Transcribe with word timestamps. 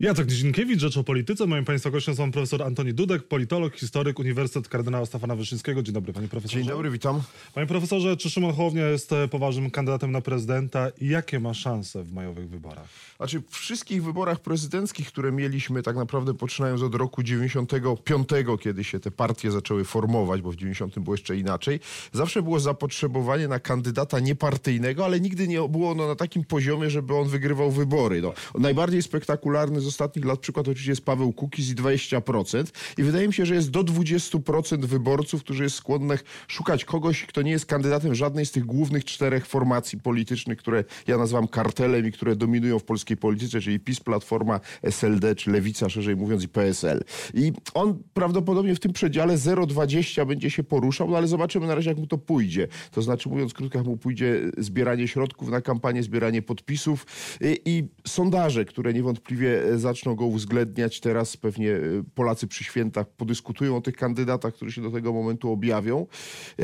Jacek 0.00 0.28
Nizinkiewicz, 0.28 0.80
Rzecz 0.80 0.96
o 0.96 1.04
Polityce. 1.04 1.46
Moim 1.46 1.64
Państwa 1.64 1.90
gościem 1.90 2.14
są 2.14 2.32
profesor 2.32 2.62
Antoni 2.62 2.94
Dudek, 2.94 3.28
politolog, 3.28 3.76
historyk, 3.76 4.18
Uniwersytet 4.18 4.68
Kardynała 4.68 5.06
Stefana 5.06 5.36
Wyszyńskiego. 5.36 5.82
Dzień 5.82 5.94
dobry, 5.94 6.12
panie 6.12 6.28
profesorze. 6.28 6.58
Dzień 6.58 6.68
dobry, 6.68 6.90
witam. 6.90 7.22
Panie 7.54 7.66
profesorze, 7.66 8.16
czy 8.16 8.30
Szymon 8.30 8.54
Hołownia 8.54 8.88
jest 8.88 9.12
e, 9.12 9.28
poważnym 9.28 9.70
kandydatem 9.70 10.12
na 10.12 10.20
prezydenta 10.20 10.88
i 11.00 11.08
jakie 11.08 11.40
ma 11.40 11.54
szanse 11.54 12.02
w 12.02 12.12
majowych 12.12 12.48
wyborach? 12.48 12.88
Znaczy, 13.16 13.42
w 13.50 13.56
wszystkich 13.56 14.04
wyborach 14.04 14.40
prezydenckich, 14.40 15.08
które 15.08 15.32
mieliśmy 15.32 15.82
tak 15.82 15.96
naprawdę 15.96 16.34
poczynając 16.34 16.82
od 16.82 16.94
roku 16.94 17.22
95, 17.22 18.28
kiedy 18.60 18.84
się 18.84 19.00
te 19.00 19.10
partie 19.10 19.50
zaczęły 19.50 19.84
formować, 19.84 20.42
bo 20.42 20.52
w 20.52 20.56
90 20.56 20.98
było 20.98 21.14
jeszcze 21.14 21.36
inaczej, 21.36 21.80
zawsze 22.12 22.42
było 22.42 22.60
zapotrzebowanie 22.60 23.48
na 23.48 23.58
kandydata 23.58 24.20
niepartyjnego, 24.20 25.04
ale 25.04 25.20
nigdy 25.20 25.48
nie 25.48 25.68
było 25.68 25.90
ono 25.90 26.06
na 26.06 26.16
takim 26.16 26.44
poziomie, 26.44 26.90
żeby 26.90 27.14
on 27.14 27.28
wygrywał 27.28 27.70
wybory. 27.70 28.22
No, 28.22 28.32
najbardziej 28.58 29.02
spektakularny 29.02 29.87
ostatnich 29.88 30.24
lat 30.24 30.40
przykład 30.40 30.68
oczywiście 30.68 30.92
jest 30.92 31.04
Paweł 31.04 31.32
Kukiz 31.32 31.70
i 31.70 31.74
20%. 31.74 32.64
I 32.98 33.02
wydaje 33.02 33.26
mi 33.26 33.34
się, 33.34 33.46
że 33.46 33.54
jest 33.54 33.70
do 33.70 33.84
20% 33.84 34.84
wyborców, 34.84 35.44
którzy 35.44 35.62
jest 35.62 35.76
skłonnych 35.76 36.24
szukać 36.48 36.84
kogoś, 36.84 37.22
kto 37.22 37.42
nie 37.42 37.50
jest 37.50 37.66
kandydatem 37.66 38.14
żadnej 38.14 38.46
z 38.46 38.50
tych 38.52 38.64
głównych 38.64 39.04
czterech 39.04 39.46
formacji 39.46 40.00
politycznych, 40.00 40.58
które 40.58 40.84
ja 41.06 41.18
nazywam 41.18 41.48
kartelem 41.48 42.06
i 42.06 42.12
które 42.12 42.36
dominują 42.36 42.78
w 42.78 42.84
polskiej 42.84 43.16
polityce, 43.16 43.60
czyli 43.60 43.80
PiS, 43.80 44.00
Platforma, 44.00 44.60
SLD, 44.82 45.34
czy 45.34 45.50
Lewica, 45.50 45.88
szerzej 45.88 46.16
mówiąc, 46.16 46.44
i 46.44 46.48
PSL. 46.48 47.04
I 47.34 47.52
on 47.74 48.02
prawdopodobnie 48.14 48.74
w 48.74 48.80
tym 48.80 48.92
przedziale 48.92 49.34
0,20 49.34 50.26
będzie 50.26 50.50
się 50.50 50.64
poruszał, 50.64 51.10
no 51.10 51.16
ale 51.16 51.26
zobaczymy 51.26 51.66
na 51.66 51.74
razie, 51.74 51.90
jak 51.90 51.98
mu 51.98 52.06
to 52.06 52.18
pójdzie. 52.18 52.68
To 52.90 53.02
znaczy, 53.02 53.28
mówiąc 53.28 53.54
krótko, 53.54 53.78
jak 53.78 53.86
mu 53.86 53.96
pójdzie 53.96 54.40
zbieranie 54.58 55.08
środków 55.08 55.48
na 55.48 55.60
kampanię, 55.60 56.02
zbieranie 56.02 56.42
podpisów 56.42 57.06
i, 57.40 57.60
i 57.64 57.88
sondaże, 58.06 58.64
które 58.64 58.92
niewątpliwie 58.92 59.77
zaczną 59.78 60.14
go 60.14 60.24
uwzględniać. 60.24 61.00
Teraz 61.00 61.36
pewnie 61.36 61.72
e, 61.72 61.80
Polacy 62.14 62.46
przy 62.46 62.64
świętach 62.64 63.08
podyskutują 63.08 63.76
o 63.76 63.80
tych 63.80 63.96
kandydatach, 63.96 64.54
którzy 64.54 64.72
się 64.72 64.82
do 64.82 64.90
tego 64.90 65.12
momentu 65.12 65.52
objawią. 65.52 66.06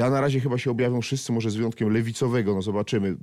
A 0.03 0.11
na 0.11 0.21
razie 0.21 0.41
chyba 0.41 0.59
się 0.59 0.71
objawią 0.71 1.01
wszyscy, 1.01 1.33
może 1.33 1.51
z 1.51 1.57
wyjątkiem 1.57 1.93
lewicowego, 1.93 2.55
no 2.55 2.63
zobaczymy 2.63 3.17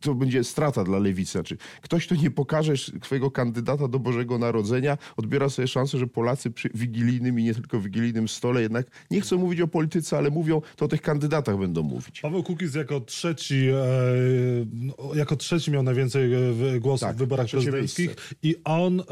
to 0.00 0.14
będzie 0.14 0.44
strata 0.44 0.84
dla 0.84 0.98
lewicy. 0.98 1.32
Znaczy, 1.32 1.56
ktoś, 1.82 2.06
kto 2.06 2.14
nie 2.14 2.30
pokaże 2.30 2.72
swojego 3.02 3.30
kandydata 3.30 3.88
do 3.88 3.98
Bożego 3.98 4.38
Narodzenia, 4.38 4.98
odbiera 5.16 5.48
sobie 5.48 5.68
szansę, 5.68 5.98
że 5.98 6.06
Polacy 6.06 6.50
przy 6.50 6.70
wigilijnym 6.74 7.40
i 7.40 7.44
nie 7.44 7.54
tylko 7.54 7.80
wigilijnym 7.80 8.28
stole 8.28 8.62
jednak 8.62 8.86
nie 9.10 9.20
chcą 9.20 9.38
mówić 9.38 9.60
o 9.60 9.68
polityce, 9.68 10.18
ale 10.18 10.30
mówią, 10.30 10.62
to 10.76 10.84
o 10.84 10.88
tych 10.88 11.02
kandydatach 11.02 11.58
będą 11.58 11.82
mówić. 11.82 12.20
Paweł 12.20 12.42
Kukiz 12.42 12.74
jako 12.74 13.00
trzeci, 13.00 13.68
e, 13.68 13.76
no, 14.72 15.14
jako 15.14 15.36
trzeci 15.36 15.70
miał 15.70 15.82
najwięcej 15.82 16.34
e, 16.34 16.80
głosów 16.80 17.08
tak, 17.08 17.16
w 17.16 17.18
wyborach 17.18 17.46
prezydenckich 17.50 18.16
i 18.42 18.56
on 18.64 19.00
e, 19.00 19.04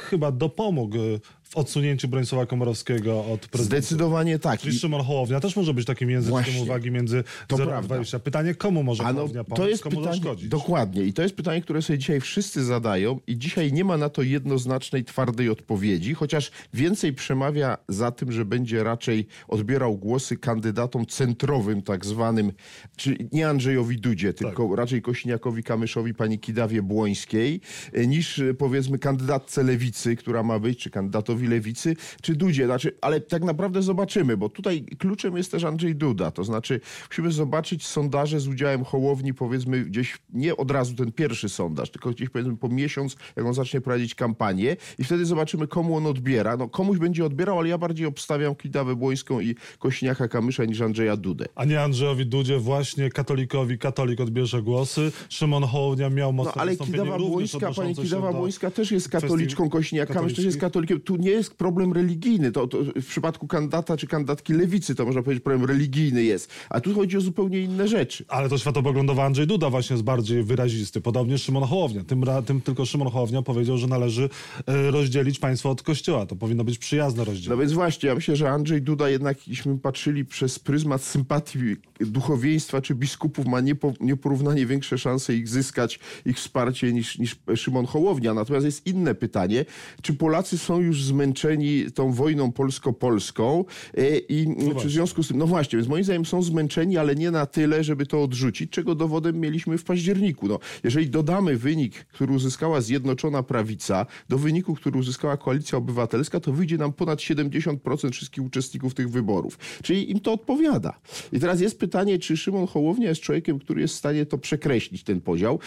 chyba 0.00 0.32
dopomógł 0.32 0.98
w 1.44 1.56
odsunięciu 1.56 2.08
Bronisława 2.08 2.46
Komorowskiego 2.46 3.24
od 3.24 3.48
prezydenta. 3.48 3.64
Zdecydowanie 3.64 4.38
tak. 4.38 4.60
Czyli 4.60 4.78
Szymon 4.78 5.04
Hołownia 5.04 5.40
też 5.40 5.56
może 5.56 5.74
być 5.74 5.86
takim 5.86 6.10
językiem 6.10 6.30
Właśnie. 6.30 6.62
uwagi 6.62 6.90
między 6.90 7.24
0 7.50 7.76
a 7.76 7.82
20. 7.82 8.18
Pytanie, 8.18 8.54
komu 8.54 8.82
może 8.82 9.02
no, 9.02 9.12
Hołownia 9.12 9.44
pomóc, 9.44 9.56
to 9.56 9.68
jest 9.68 9.82
komu 9.82 9.96
pytanie, 9.96 10.16
zaszkodzić? 10.16 10.48
Dokładnie. 10.48 11.02
I 11.02 11.12
to 11.12 11.22
jest 11.22 11.36
pytanie, 11.36 11.62
które 11.62 11.82
sobie 11.82 11.98
dzisiaj 11.98 12.20
wszyscy 12.20 12.64
zadają 12.64 13.20
i 13.26 13.38
dzisiaj 13.38 13.72
nie 13.72 13.84
ma 13.84 13.96
na 13.96 14.08
to 14.08 14.22
jednoznacznej, 14.22 15.04
twardej 15.04 15.48
odpowiedzi, 15.48 16.14
chociaż 16.14 16.50
więcej 16.74 17.12
przemawia 17.12 17.78
za 17.88 18.10
tym, 18.10 18.32
że 18.32 18.44
będzie 18.44 18.84
raczej 18.84 19.26
odbierał 19.48 19.96
głosy 19.96 20.36
kandydatom 20.36 21.06
centrowym, 21.06 21.82
tak 21.82 22.06
zwanym, 22.06 22.52
czyli 22.96 23.28
nie 23.32 23.48
Andrzejowi 23.48 24.00
Dudzie, 24.00 24.34
tak. 24.34 24.38
tylko 24.38 24.68
tak. 24.68 24.78
raczej 24.78 25.02
Kośniakowi 25.02 25.62
Kamyszowi, 25.62 26.14
pani 26.14 26.38
Kidawie 26.38 26.82
Błońskiej, 26.82 27.60
niż 28.06 28.42
powiedzmy 28.58 28.98
kandydatce 28.98 29.62
Lewicy, 29.62 30.16
która 30.16 30.42
ma 30.42 30.58
być, 30.58 30.78
czy 30.78 30.90
kandydatowi 30.90 31.33
Lewicy, 31.42 31.96
czy 32.22 32.34
Dudzie. 32.34 32.66
Znaczy, 32.66 32.96
ale 33.00 33.20
tak 33.20 33.44
naprawdę 33.44 33.82
zobaczymy, 33.82 34.36
bo 34.36 34.48
tutaj 34.48 34.84
kluczem 34.98 35.36
jest 35.36 35.50
też 35.50 35.64
Andrzej 35.64 35.94
Duda. 35.96 36.30
To 36.30 36.44
znaczy, 36.44 36.80
musimy 37.08 37.32
zobaczyć 37.32 37.86
sondaże 37.86 38.40
z 38.40 38.48
udziałem 38.48 38.84
Hołowni, 38.84 39.34
powiedzmy 39.34 39.84
gdzieś, 39.84 40.18
nie 40.32 40.56
od 40.56 40.70
razu 40.70 40.94
ten 40.94 41.12
pierwszy 41.12 41.48
sondaż, 41.48 41.90
tylko 41.90 42.10
gdzieś 42.10 42.28
powiedzmy 42.28 42.56
po 42.56 42.68
miesiąc, 42.68 43.16
jak 43.36 43.46
on 43.46 43.54
zacznie 43.54 43.80
prowadzić 43.80 44.14
kampanię 44.14 44.76
i 44.98 45.04
wtedy 45.04 45.26
zobaczymy, 45.26 45.66
komu 45.66 45.96
on 45.96 46.06
odbiera. 46.06 46.56
No 46.56 46.68
komuś 46.68 46.98
będzie 46.98 47.24
odbierał, 47.24 47.58
ale 47.58 47.68
ja 47.68 47.78
bardziej 47.78 48.06
obstawiam 48.06 48.54
Kidawę 48.54 48.96
Błońską 48.96 49.40
i 49.40 49.54
Kośniaka 49.78 50.28
Kamysza 50.28 50.64
niż 50.64 50.80
Andrzeja 50.80 51.16
Dudę. 51.16 51.44
A 51.54 51.64
nie 51.64 51.80
Andrzejowi 51.80 52.26
Dudzie 52.26 52.58
właśnie 52.58 53.10
katolikowi 53.10 53.78
katolik 53.78 54.20
odbierze 54.20 54.62
głosy. 54.62 55.12
Szymon 55.28 55.62
Hołownia 55.62 56.10
miał 56.10 56.32
mocno 56.32 56.52
No 56.56 56.62
ale 56.62 56.76
Kidawa 56.76 57.18
Błońska, 57.18 57.72
pani 57.72 57.94
Kidawa 57.94 58.32
Błońska 58.32 58.70
też 58.70 58.90
jest 58.90 59.08
katoliczką, 59.08 59.70
Kośniak 59.70 60.12
Kamysz 60.12 60.34
też 60.34 60.44
jest 60.44 60.60
katolikiem. 60.60 61.00
Tu 61.00 61.16
nie 61.24 61.30
jest 61.30 61.54
problem 61.54 61.92
religijny. 61.92 62.52
To, 62.52 62.66
to, 62.66 62.78
w 63.02 63.06
przypadku 63.06 63.46
kandydata 63.46 63.96
czy 63.96 64.06
kandydatki 64.06 64.52
lewicy 64.52 64.94
to 64.94 65.06
można 65.06 65.22
powiedzieć 65.22 65.44
problem 65.44 65.64
religijny 65.64 66.24
jest. 66.24 66.50
A 66.70 66.80
tu 66.80 66.94
chodzi 66.94 67.16
o 67.16 67.20
zupełnie 67.20 67.60
inne 67.60 67.88
rzeczy. 67.88 68.24
Ale 68.28 68.48
to 68.48 68.58
światopoglądowy 68.58 69.22
Andrzej 69.22 69.46
Duda 69.46 69.70
właśnie 69.70 69.94
jest 69.94 70.04
bardziej 70.04 70.42
wyrazisty. 70.42 71.00
Podobnie 71.00 71.38
Szymon 71.38 71.62
Hołownia. 71.62 72.04
Tym, 72.04 72.24
tym 72.46 72.60
tylko 72.60 72.86
Szymon 72.86 73.10
Hołownia 73.10 73.42
powiedział, 73.42 73.78
że 73.78 73.86
należy 73.86 74.28
e, 74.66 74.90
rozdzielić 74.90 75.38
państwo 75.38 75.70
od 75.70 75.82
kościoła. 75.82 76.26
To 76.26 76.36
powinno 76.36 76.64
być 76.64 76.78
przyjazne 76.78 77.24
rozdzielenie. 77.24 77.56
No 77.56 77.60
więc 77.60 77.72
właśnie, 77.72 78.08
ja 78.08 78.14
myślę, 78.14 78.36
że 78.36 78.50
Andrzej 78.50 78.82
Duda 78.82 79.08
jednak, 79.08 79.48
jeśli 79.48 79.78
patrzyli 79.78 80.24
przez 80.24 80.58
pryzmat 80.58 81.02
sympatii 81.02 81.76
duchowieństwa 82.00 82.80
czy 82.80 82.94
biskupów, 82.94 83.46
ma 83.46 83.60
niepo, 83.60 83.92
nieporównanie 84.00 84.66
większe 84.66 84.98
szanse 84.98 85.34
ich 85.34 85.48
zyskać, 85.48 85.98
ich 86.26 86.36
wsparcie 86.36 86.92
niż, 86.92 87.18
niż 87.18 87.36
Szymon 87.56 87.86
Hołownia. 87.86 88.34
Natomiast 88.34 88.66
jest 88.66 88.86
inne 88.86 89.14
pytanie, 89.14 89.64
czy 90.02 90.14
Polacy 90.14 90.58
są 90.58 90.80
już 90.80 91.04
zmęczeni 91.04 91.13
zmęczeni 91.14 91.92
tą 91.94 92.12
wojną 92.12 92.52
polsko-polską 92.52 93.64
e, 93.96 94.18
i 94.18 94.48
no 94.48 94.80
w 94.80 94.90
związku 94.90 95.22
z 95.22 95.28
tym, 95.28 95.38
no 95.38 95.46
właśnie, 95.46 95.76
więc 95.76 95.88
moim 95.88 96.04
zdaniem 96.04 96.24
są 96.26 96.42
zmęczeni, 96.42 96.98
ale 96.98 97.14
nie 97.14 97.30
na 97.30 97.46
tyle, 97.46 97.84
żeby 97.84 98.06
to 98.06 98.22
odrzucić, 98.22 98.70
czego 98.70 98.94
dowodem 98.94 99.40
mieliśmy 99.40 99.78
w 99.78 99.84
październiku. 99.84 100.48
No, 100.48 100.58
jeżeli 100.84 101.10
dodamy 101.10 101.56
wynik, 101.56 102.04
który 102.04 102.32
uzyskała 102.32 102.80
Zjednoczona 102.80 103.42
Prawica 103.42 104.06
do 104.28 104.38
wyniku, 104.38 104.74
który 104.74 104.98
uzyskała 104.98 105.36
Koalicja 105.36 105.78
Obywatelska, 105.78 106.40
to 106.40 106.52
wyjdzie 106.52 106.78
nam 106.78 106.92
ponad 106.92 107.18
70% 107.18 108.12
wszystkich 108.12 108.44
uczestników 108.44 108.94
tych 108.94 109.10
wyborów. 109.10 109.58
Czyli 109.82 110.10
im 110.10 110.20
to 110.20 110.32
odpowiada. 110.32 110.98
I 111.32 111.40
teraz 111.40 111.60
jest 111.60 111.78
pytanie, 111.78 112.18
czy 112.18 112.36
Szymon 112.36 112.66
Hołownia 112.66 113.08
jest 113.08 113.20
człowiekiem, 113.20 113.58
który 113.58 113.80
jest 113.80 113.94
w 113.94 113.98
stanie 113.98 114.26
to 114.26 114.38
przekreślić, 114.38 115.04
ten 115.04 115.20
podział. 115.20 115.58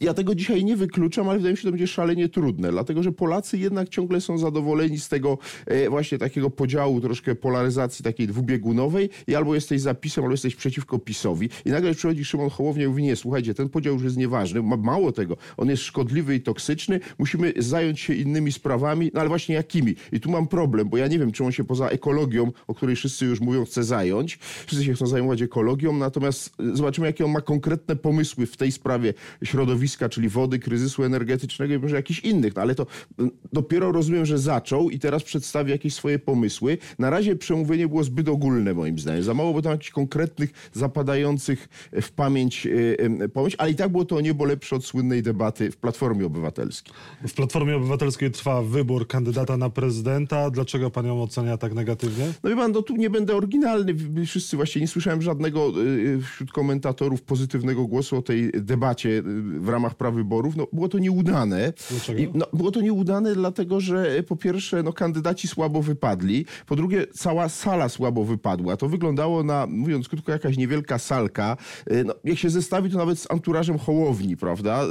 Ja 0.00 0.14
tego 0.14 0.34
dzisiaj 0.34 0.64
nie 0.64 0.76
wykluczam, 0.76 1.28
ale 1.28 1.38
wydaje 1.38 1.52
mi 1.52 1.56
się, 1.56 1.62
że 1.62 1.68
to 1.68 1.72
będzie 1.72 1.86
szalenie 1.86 2.28
trudne, 2.28 2.70
dlatego 2.70 3.02
że 3.02 3.12
Polacy 3.12 3.58
jednak 3.58 3.88
ciągle 3.88 4.20
są 4.20 4.38
zadowoleni 4.38 5.00
z 5.00 5.08
tego 5.08 5.38
e, 5.66 5.90
właśnie 5.90 6.18
takiego 6.18 6.50
podziału, 6.50 7.00
troszkę 7.00 7.34
polaryzacji 7.34 8.02
takiej 8.02 8.26
dwubiegunowej 8.26 9.10
i 9.26 9.34
albo 9.34 9.54
jesteś 9.54 9.80
za 9.80 9.94
PiSem, 9.94 10.24
albo 10.24 10.32
jesteś 10.32 10.56
przeciwko 10.56 10.98
PiSowi. 10.98 11.48
I 11.64 11.70
nagle 11.70 11.94
przychodzi 11.94 12.24
Szymon 12.24 12.50
Hołownia 12.50 12.84
i 12.84 12.88
mówi, 12.88 13.02
nie, 13.02 13.16
słuchajcie, 13.16 13.54
ten 13.54 13.68
podział 13.68 13.94
już 13.94 14.02
jest 14.02 14.16
nieważny, 14.16 14.62
mało 14.62 15.12
tego, 15.12 15.36
on 15.56 15.68
jest 15.68 15.82
szkodliwy 15.82 16.34
i 16.34 16.40
toksyczny, 16.40 17.00
musimy 17.18 17.52
zająć 17.58 18.00
się 18.00 18.14
innymi 18.14 18.52
sprawami, 18.52 19.10
no 19.14 19.20
ale 19.20 19.28
właśnie 19.28 19.54
jakimi? 19.54 19.94
I 20.12 20.20
tu 20.20 20.30
mam 20.30 20.48
problem, 20.48 20.88
bo 20.88 20.96
ja 20.96 21.06
nie 21.06 21.18
wiem, 21.18 21.32
czy 21.32 21.44
on 21.44 21.52
się 21.52 21.64
poza 21.64 21.88
ekologią, 21.88 22.52
o 22.66 22.74
której 22.74 22.96
wszyscy 22.96 23.26
już 23.26 23.40
mówią, 23.40 23.64
chce 23.64 23.84
zająć. 23.84 24.38
Wszyscy 24.66 24.84
się 24.84 24.94
chcą 24.94 25.06
zajmować 25.06 25.42
ekologią, 25.42 25.92
natomiast 25.92 26.56
zobaczymy, 26.72 27.06
jakie 27.06 27.24
on 27.24 27.30
ma 27.30 27.40
konkretne 27.40 27.96
pomysły 27.96 28.46
w 28.46 28.56
tej 28.56 28.72
sprawie 28.72 29.14
środowiska 29.44 29.85
środowiska, 29.86 30.08
czyli 30.08 30.28
wody, 30.28 30.58
kryzysu 30.58 31.04
energetycznego 31.04 31.74
i 31.74 31.78
może 31.78 31.96
jakichś 31.96 32.20
innych. 32.20 32.56
No, 32.56 32.62
ale 32.62 32.74
to 32.74 32.86
mm, 33.18 33.30
dopiero 33.52 33.92
rozumiem, 33.92 34.26
że 34.26 34.38
zaczął 34.38 34.90
i 34.90 34.98
teraz 34.98 35.22
przedstawi 35.22 35.70
jakieś 35.70 35.94
swoje 35.94 36.18
pomysły. 36.18 36.78
Na 36.98 37.10
razie 37.10 37.36
przemówienie 37.36 37.88
było 37.88 38.04
zbyt 38.04 38.28
ogólne 38.28 38.74
moim 38.74 38.98
zdaniem. 38.98 39.22
Za 39.22 39.34
mało 39.34 39.50
było 39.50 39.62
tam 39.62 39.72
jakichś 39.72 39.90
konkretnych, 39.90 40.50
zapadających 40.72 41.68
w 42.02 42.10
pamięć 42.10 42.66
e, 42.66 43.28
pomysł, 43.28 43.56
ale 43.58 43.70
i 43.70 43.74
tak 43.74 43.90
było 43.90 44.04
to 44.04 44.20
niebo 44.20 44.44
lepsze 44.44 44.76
od 44.76 44.84
słynnej 44.84 45.22
debaty 45.22 45.70
w 45.70 45.76
Platformie 45.76 46.26
Obywatelskiej. 46.26 46.94
W 47.28 47.34
Platformie 47.34 47.76
Obywatelskiej 47.76 48.30
trwa 48.30 48.62
wybór 48.62 49.06
kandydata 49.06 49.56
na 49.56 49.70
prezydenta. 49.70 50.50
Dlaczego 50.50 50.90
pan 50.90 51.06
ją 51.06 51.22
ocenia 51.22 51.56
tak 51.56 51.74
negatywnie? 51.74 52.32
No 52.42 52.50
wie 52.50 52.56
pan, 52.56 52.72
no 52.72 52.82
tu 52.82 52.96
nie 52.96 53.10
będę 53.10 53.36
oryginalny. 53.36 53.94
Wszyscy 54.26 54.56
właśnie 54.56 54.80
nie 54.80 54.88
słyszałem 54.88 55.22
żadnego 55.22 55.68
e, 55.68 56.20
wśród 56.22 56.52
komentatorów 56.52 57.22
pozytywnego 57.22 57.86
głosu 57.86 58.16
o 58.16 58.22
tej 58.22 58.50
debacie 58.52 59.22
w 59.60 59.68
ramach 59.76 59.94
prawyborów, 59.94 60.56
no, 60.56 60.66
było 60.72 60.88
to 60.88 60.98
nieudane. 60.98 61.72
I, 62.18 62.28
no, 62.34 62.46
było 62.52 62.70
to 62.70 62.80
nieudane 62.80 63.34
dlatego, 63.34 63.80
że 63.80 64.22
po 64.22 64.36
pierwsze 64.36 64.82
no, 64.82 64.92
kandydaci 64.92 65.48
słabo 65.48 65.82
wypadli, 65.82 66.46
po 66.66 66.76
drugie 66.76 67.06
cała 67.06 67.48
sala 67.48 67.88
słabo 67.88 68.24
wypadła. 68.24 68.76
To 68.76 68.88
wyglądało 68.88 69.42
na, 69.42 69.66
mówiąc 69.66 70.08
krótko, 70.08 70.32
jakaś 70.32 70.56
niewielka 70.56 70.98
salka. 70.98 71.56
Y, 71.90 72.04
no, 72.04 72.14
jak 72.24 72.38
się 72.38 72.50
zestawi 72.50 72.90
to 72.90 72.98
nawet 72.98 73.18
z 73.18 73.30
anturażem 73.30 73.78
Hołowni, 73.78 74.36
prawda, 74.36 74.84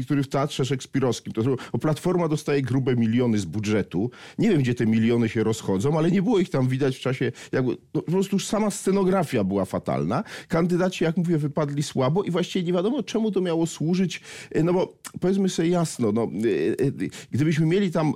y, 0.00 0.04
który 0.04 0.22
w 0.22 0.28
Teatrze 0.28 0.64
Szekspirowskim, 0.64 1.32
to 1.32 1.42
o, 1.72 1.78
Platforma 1.78 2.28
dostaje 2.28 2.62
grube 2.62 2.96
miliony 2.96 3.38
z 3.38 3.44
budżetu. 3.44 4.10
Nie 4.38 4.50
wiem, 4.50 4.58
gdzie 4.58 4.74
te 4.74 4.86
miliony 4.86 5.28
się 5.28 5.44
rozchodzą, 5.44 5.98
ale 5.98 6.10
nie 6.10 6.22
było 6.22 6.38
ich 6.38 6.50
tam 6.50 6.68
widać 6.68 6.96
w 6.96 7.00
czasie, 7.00 7.32
jakby, 7.52 7.76
no, 7.94 8.02
po 8.02 8.10
prostu 8.12 8.36
już 8.36 8.46
sama 8.46 8.70
scenografia 8.70 9.44
była 9.44 9.64
fatalna. 9.64 10.24
Kandydaci, 10.48 11.04
jak 11.04 11.16
mówię, 11.16 11.38
wypadli 11.38 11.82
słabo 11.82 12.22
i 12.22 12.30
właściwie 12.30 12.66
nie 12.66 12.72
wiadomo, 12.72 13.02
czemu 13.02 13.30
to 13.30 13.40
miało 13.40 13.66
służyć 13.66 14.20
No 14.64 14.72
bo 14.72 14.94
powiedzmy 15.20 15.48
sobie 15.48 15.68
jasno, 15.68 16.12
no, 16.12 16.28
gdybyśmy 17.30 17.66
mieli 17.66 17.90
tam 17.90 18.14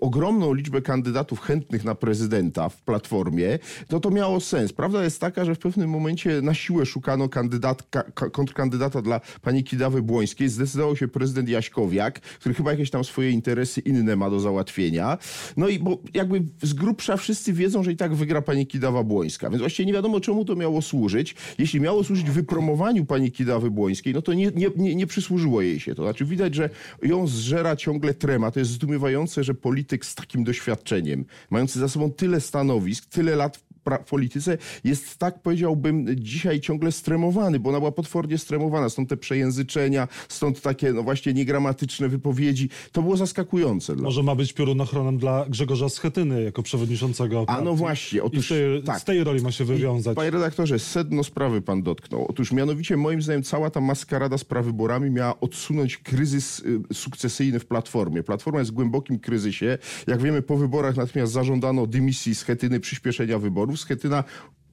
ogromną 0.00 0.54
liczbę 0.54 0.82
kandydatów 0.82 1.40
chętnych 1.40 1.84
na 1.84 1.94
prezydenta 1.94 2.68
w 2.68 2.82
Platformie, 2.82 3.58
to 3.88 4.00
to 4.00 4.10
miało 4.10 4.40
sens. 4.40 4.72
Prawda 4.72 5.04
jest 5.04 5.20
taka, 5.20 5.44
że 5.44 5.54
w 5.54 5.58
pewnym 5.58 5.90
momencie 5.90 6.42
na 6.42 6.54
siłę 6.54 6.86
szukano 6.86 7.28
kandydatka, 7.28 8.02
kontrkandydata 8.12 9.02
dla 9.02 9.20
pani 9.42 9.64
Kidawy 9.64 10.02
Błońskiej. 10.02 10.48
Zdecydował 10.48 10.96
się 10.96 11.08
prezydent 11.08 11.48
Jaśkowiak, 11.48 12.20
który 12.20 12.54
chyba 12.54 12.70
jakieś 12.70 12.90
tam 12.90 13.04
swoje 13.04 13.30
interesy 13.30 13.80
inne 13.80 14.16
ma 14.16 14.30
do 14.30 14.40
załatwienia. 14.40 15.18
No 15.56 15.68
i 15.68 15.78
bo 15.78 15.98
jakby 16.14 16.42
z 16.62 16.74
grubsza 16.74 17.16
wszyscy 17.16 17.52
wiedzą, 17.52 17.82
że 17.82 17.92
i 17.92 17.96
tak 17.96 18.14
wygra 18.14 18.42
pani 18.42 18.66
Kidawa 18.66 19.02
Błońska. 19.02 19.50
Więc 19.50 19.60
właściwie 19.60 19.86
nie 19.86 19.92
wiadomo, 19.92 20.20
czemu 20.20 20.44
to 20.44 20.56
miało 20.56 20.82
służyć. 20.82 21.34
Jeśli 21.58 21.80
miało 21.80 22.04
służyć 22.04 22.30
wypromowaniu 22.30 23.04
pani 23.04 23.32
Kidawy 23.32 23.70
Błońskiej, 23.70 24.14
no 24.14 24.22
to 24.22 24.34
nie, 24.34 24.50
nie, 24.54 24.70
nie, 24.76 24.94
nie 24.94 25.06
przysłużyło 25.06 25.55
jej 25.62 25.80
się 25.80 25.94
to. 25.94 26.02
Znaczy 26.02 26.24
widać, 26.24 26.54
że 26.54 26.70
ją 27.02 27.26
zżera 27.26 27.76
ciągle 27.76 28.14
trema. 28.14 28.50
To 28.50 28.58
jest 28.58 28.70
zdumiewające, 28.70 29.44
że 29.44 29.54
polityk 29.54 30.06
z 30.06 30.14
takim 30.14 30.44
doświadczeniem, 30.44 31.24
mający 31.50 31.78
za 31.78 31.88
sobą 31.88 32.10
tyle 32.12 32.40
stanowisk, 32.40 33.06
tyle 33.06 33.36
lat 33.36 33.65
w 33.90 34.08
polityce 34.10 34.58
jest 34.84 35.16
tak, 35.18 35.42
powiedziałbym, 35.42 36.06
dzisiaj 36.16 36.60
ciągle 36.60 36.92
stremowany, 36.92 37.60
bo 37.60 37.68
ona 37.70 37.78
była 37.78 37.92
potwornie 37.92 38.38
stremowana. 38.38 38.88
Stąd 38.88 39.08
te 39.08 39.16
przejęzyczenia, 39.16 40.08
stąd 40.28 40.60
takie 40.60 40.92
no 40.92 41.02
właśnie 41.02 41.32
niegramatyczne 41.32 42.08
wypowiedzi. 42.08 42.68
To 42.92 43.02
było 43.02 43.16
zaskakujące. 43.16 43.96
Może 43.96 44.22
ma 44.22 44.34
być 44.34 44.52
piorunochronem 44.52 45.18
dla 45.18 45.46
Grzegorza 45.48 45.88
Schetyny 45.88 46.42
jako 46.42 46.62
przewodniczącego 46.62 47.44
A 47.48 47.60
no 47.60 47.74
właśnie. 47.74 48.22
Otóż, 48.22 48.48
tej, 48.48 48.82
tak. 48.82 49.00
z 49.00 49.04
tej 49.04 49.24
roli 49.24 49.42
ma 49.42 49.52
się 49.52 49.64
wywiązać. 49.64 50.12
I, 50.12 50.16
panie 50.16 50.30
redaktorze, 50.30 50.78
sedno 50.78 51.24
sprawy 51.24 51.62
pan 51.62 51.82
dotknął. 51.82 52.26
Otóż 52.28 52.52
mianowicie 52.52 52.96
moim 52.96 53.22
zdaniem 53.22 53.42
cała 53.42 53.70
ta 53.70 53.80
maskarada 53.80 54.38
z 54.38 54.44
prawyborami 54.44 55.10
miała 55.10 55.40
odsunąć 55.40 55.98
kryzys 55.98 56.60
y, 56.60 56.94
sukcesyjny 56.94 57.60
w 57.60 57.66
Platformie. 57.66 58.22
Platforma 58.22 58.58
jest 58.58 58.70
w 58.70 58.74
głębokim 58.74 59.18
kryzysie. 59.18 59.78
Jak 60.06 60.22
wiemy, 60.22 60.42
po 60.42 60.56
wyborach 60.56 60.96
natomiast 60.96 61.32
zażądano 61.32 61.86
dymisji 61.86 62.34
Schetyny, 62.34 62.80
przyspieszenia 62.80 63.38
wyborów. 63.38 63.75
Schetyna 63.76 64.24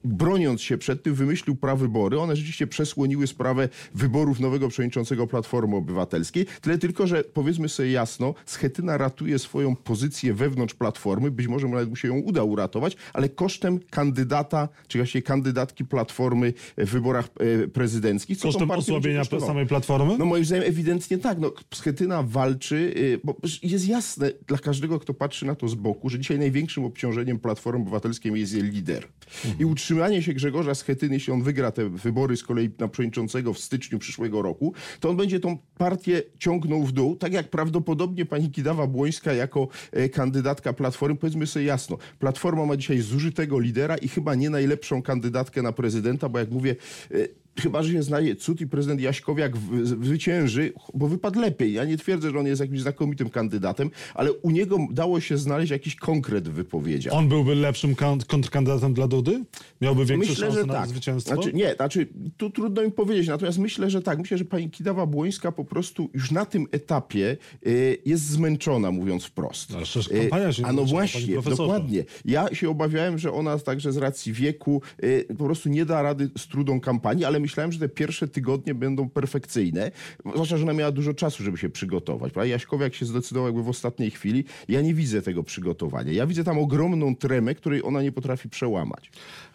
broniąc 0.04 0.62
się 0.62 0.78
przed 0.78 1.02
tym, 1.02 1.14
wymyślił 1.14 1.56
prawybory. 1.56 2.18
One 2.18 2.36
rzeczywiście 2.36 2.66
przesłoniły 2.66 3.26
sprawę 3.26 3.68
wyborów 3.94 4.40
nowego 4.40 4.68
przewodniczącego 4.68 5.26
Platformy 5.26 5.76
Obywatelskiej. 5.76 6.46
Tyle 6.60 6.78
tylko, 6.78 7.06
że 7.06 7.24
powiedzmy 7.24 7.68
sobie 7.68 7.90
jasno, 7.90 8.34
Schetyna 8.46 8.98
ratuje 8.98 9.38
swoją 9.38 9.76
pozycję 9.76 10.34
wewnątrz 10.34 10.74
Platformy. 10.74 11.30
Być 11.30 11.46
może 11.46 11.68
nawet 11.68 11.88
mu 11.88 11.96
się 11.96 12.08
ją 12.08 12.14
uda 12.14 12.42
uratować, 12.42 12.96
ale 13.12 13.28
kosztem 13.28 13.80
kandydata, 13.90 14.68
czy 14.88 14.98
właściwie 14.98 15.22
kandydatki 15.22 15.84
Platformy 15.84 16.52
w 16.76 16.90
wyborach 16.90 17.28
e, 17.64 17.68
prezydenckich. 17.68 18.38
Kosztem 18.38 18.70
osłabienia 18.70 19.24
samej 19.24 19.66
Platformy? 19.66 20.18
No 20.18 20.24
moim 20.24 20.44
zdaniem 20.44 20.64
ewidentnie 20.68 21.18
tak. 21.18 21.38
No, 21.38 21.52
Schetyna 21.74 22.22
walczy, 22.22 22.94
e, 23.14 23.20
bo 23.24 23.36
jest 23.62 23.88
jasne 23.88 24.32
dla 24.46 24.58
każdego, 24.58 24.98
kto 24.98 25.14
patrzy 25.14 25.46
na 25.46 25.54
to 25.54 25.68
z 25.68 25.74
boku, 25.74 26.08
że 26.08 26.18
dzisiaj 26.18 26.38
największym 26.38 26.84
obciążeniem 26.84 27.38
Platformy 27.38 27.82
Obywatelskiej 27.82 28.32
jest 28.32 28.52
jej 28.52 28.62
lider. 28.62 29.08
I 29.58 29.64
utrzymanie 29.64 30.22
się 30.22 30.32
Grzegorza 30.32 30.74
Schetyny, 30.74 31.14
jeśli 31.14 31.32
on 31.32 31.42
wygra 31.42 31.70
te 31.70 31.88
wybory 31.88 32.36
z 32.36 32.42
kolei 32.42 32.70
na 32.78 32.88
przewodniczącego 32.88 33.54
w 33.54 33.58
styczniu 33.58 33.98
przyszłego 33.98 34.42
roku, 34.42 34.72
to 35.00 35.10
on 35.10 35.16
będzie 35.16 35.40
tą 35.40 35.58
partię 35.78 36.22
ciągnął 36.38 36.82
w 36.82 36.92
dół, 36.92 37.16
tak 37.16 37.32
jak 37.32 37.50
prawdopodobnie 37.50 38.26
pani 38.26 38.50
Kidawa 38.50 38.86
Błońska 38.86 39.32
jako 39.32 39.68
e, 39.92 40.08
kandydatka 40.08 40.72
Platformy. 40.72 41.16
Powiedzmy 41.16 41.46
sobie 41.46 41.64
jasno, 41.64 41.98
Platforma 42.18 42.66
ma 42.66 42.76
dzisiaj 42.76 43.00
zużytego 43.00 43.58
lidera 43.58 43.96
i 43.96 44.08
chyba 44.08 44.34
nie 44.34 44.50
najlepszą 44.50 45.02
kandydatkę 45.02 45.62
na 45.62 45.72
prezydenta, 45.72 46.28
bo 46.28 46.38
jak 46.38 46.50
mówię, 46.50 46.76
e, 47.10 47.43
chyba, 47.60 47.82
że 47.82 47.92
się 47.92 48.02
znaje 48.02 48.36
cud 48.36 48.60
i 48.60 48.66
prezydent 48.66 49.00
Jaśkowiak 49.00 49.52
zwycięży, 49.82 50.72
bo 50.94 51.08
wypadł 51.08 51.40
lepiej. 51.40 51.72
Ja 51.72 51.84
nie 51.84 51.96
twierdzę, 51.96 52.30
że 52.30 52.38
on 52.38 52.46
jest 52.46 52.60
jakimś 52.60 52.80
znakomitym 52.80 53.30
kandydatem, 53.30 53.90
ale 54.14 54.32
u 54.32 54.50
niego 54.50 54.78
dało 54.90 55.20
się 55.20 55.38
znaleźć 55.38 55.70
jakiś 55.70 55.96
konkret 55.96 56.48
w 56.48 56.52
wypowiedziach. 56.52 57.14
On 57.14 57.28
byłby 57.28 57.54
lepszym 57.54 57.94
kontrkandydatem 58.26 58.94
dla 58.94 59.08
Dudy? 59.08 59.44
Miałby 59.80 60.04
większe 60.04 60.30
myślę, 60.30 60.46
szanse 60.46 60.66
na 60.66 60.74
tak. 60.74 60.88
zwycięstwo? 60.88 61.34
Znaczy, 61.34 61.52
nie, 61.52 61.74
znaczy 61.74 62.08
tu 62.36 62.50
trudno 62.50 62.82
mi 62.82 62.92
powiedzieć, 62.92 63.28
natomiast 63.28 63.58
myślę, 63.58 63.90
że 63.90 64.02
tak. 64.02 64.18
Myślę, 64.18 64.38
że 64.38 64.44
pani 64.44 64.70
Kidawa 64.70 65.06
Błońska 65.06 65.52
po 65.52 65.64
prostu 65.64 66.10
już 66.14 66.30
na 66.30 66.46
tym 66.46 66.66
etapie 66.72 67.36
y, 67.66 67.98
jest 68.06 68.24
zmęczona, 68.24 68.90
mówiąc 68.90 69.24
wprost. 69.24 69.74
Ale 69.74 69.82
przecież 69.82 70.08
kampania 70.08 70.52
się 70.52 70.62
y, 70.62 70.66
A 70.66 70.72
no 70.72 70.84
właśnie, 70.84 71.36
dokładnie. 71.42 72.04
Ja 72.24 72.54
się 72.54 72.70
obawiałem, 72.70 73.18
że 73.18 73.32
ona 73.32 73.58
także 73.58 73.92
z 73.92 73.96
racji 73.96 74.32
wieku 74.32 74.82
y, 75.04 75.26
po 75.38 75.44
prostu 75.44 75.68
nie 75.68 75.84
da 75.84 76.02
rady 76.02 76.30
z 76.38 76.46
trudą 76.46 76.80
kampanii, 76.80 77.24
ale 77.24 77.40
myślałem, 77.40 77.72
że 77.72 77.78
te 77.78 77.88
pierwsze 77.88 78.28
tygodnie 78.28 78.74
będą 78.74 79.08
perfekcyjne. 79.08 79.90
Zwłaszcza, 80.34 80.56
że 80.56 80.62
ona 80.62 80.72
miała 80.72 80.92
dużo 80.92 81.14
czasu, 81.14 81.42
żeby 81.42 81.58
się 81.58 81.68
przygotować. 81.68 82.32
Prawda? 82.32 82.50
Jaśkowiak 82.50 82.94
się 82.94 83.06
zdecydował 83.06 83.48
jakby 83.48 83.62
w 83.62 83.68
ostatniej 83.68 84.10
chwili. 84.10 84.44
Ja 84.68 84.80
nie 84.80 84.94
widzę 84.94 85.22
tego 85.22 85.42
przygotowania. 85.42 86.12
Ja 86.12 86.26
widzę 86.26 86.44
tam 86.44 86.58
ogromną 86.58 87.16
tremę, 87.16 87.54
której 87.54 87.82
ona 87.84 88.02
nie 88.02 88.12
potrafi 88.12 88.48
przełamać. 88.48 89.10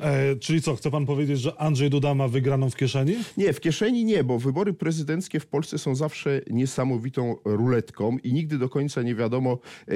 E, 0.10 0.36
czyli 0.36 0.62
co, 0.62 0.76
chce 0.76 0.92
pan 0.92 1.06
powiedzieć, 1.06 1.40
że 1.40 1.62
Andrzej 1.62 1.90
Duda 1.90 2.16
ma 2.16 2.28
wygraną 2.28 2.70
w 2.70 2.76
kieszeni? 2.76 3.16
Nie, 3.38 3.54
w 3.54 3.60
kieszeni 3.60 4.06
nie, 4.06 4.24
bo 4.24 4.40
wybory 4.40 4.74
prezydenckie 4.74 5.40
w 5.40 5.48
Polsce 5.48 5.78
są 5.78 5.96
zawsze 5.96 6.42
niesamowitą 6.50 7.36
ruletką 7.46 8.18
i 8.18 8.34
nigdy 8.34 8.58
do 8.58 8.70
końca 8.70 9.02
nie 9.02 9.16
wiadomo... 9.16 9.60
E, 9.88 9.94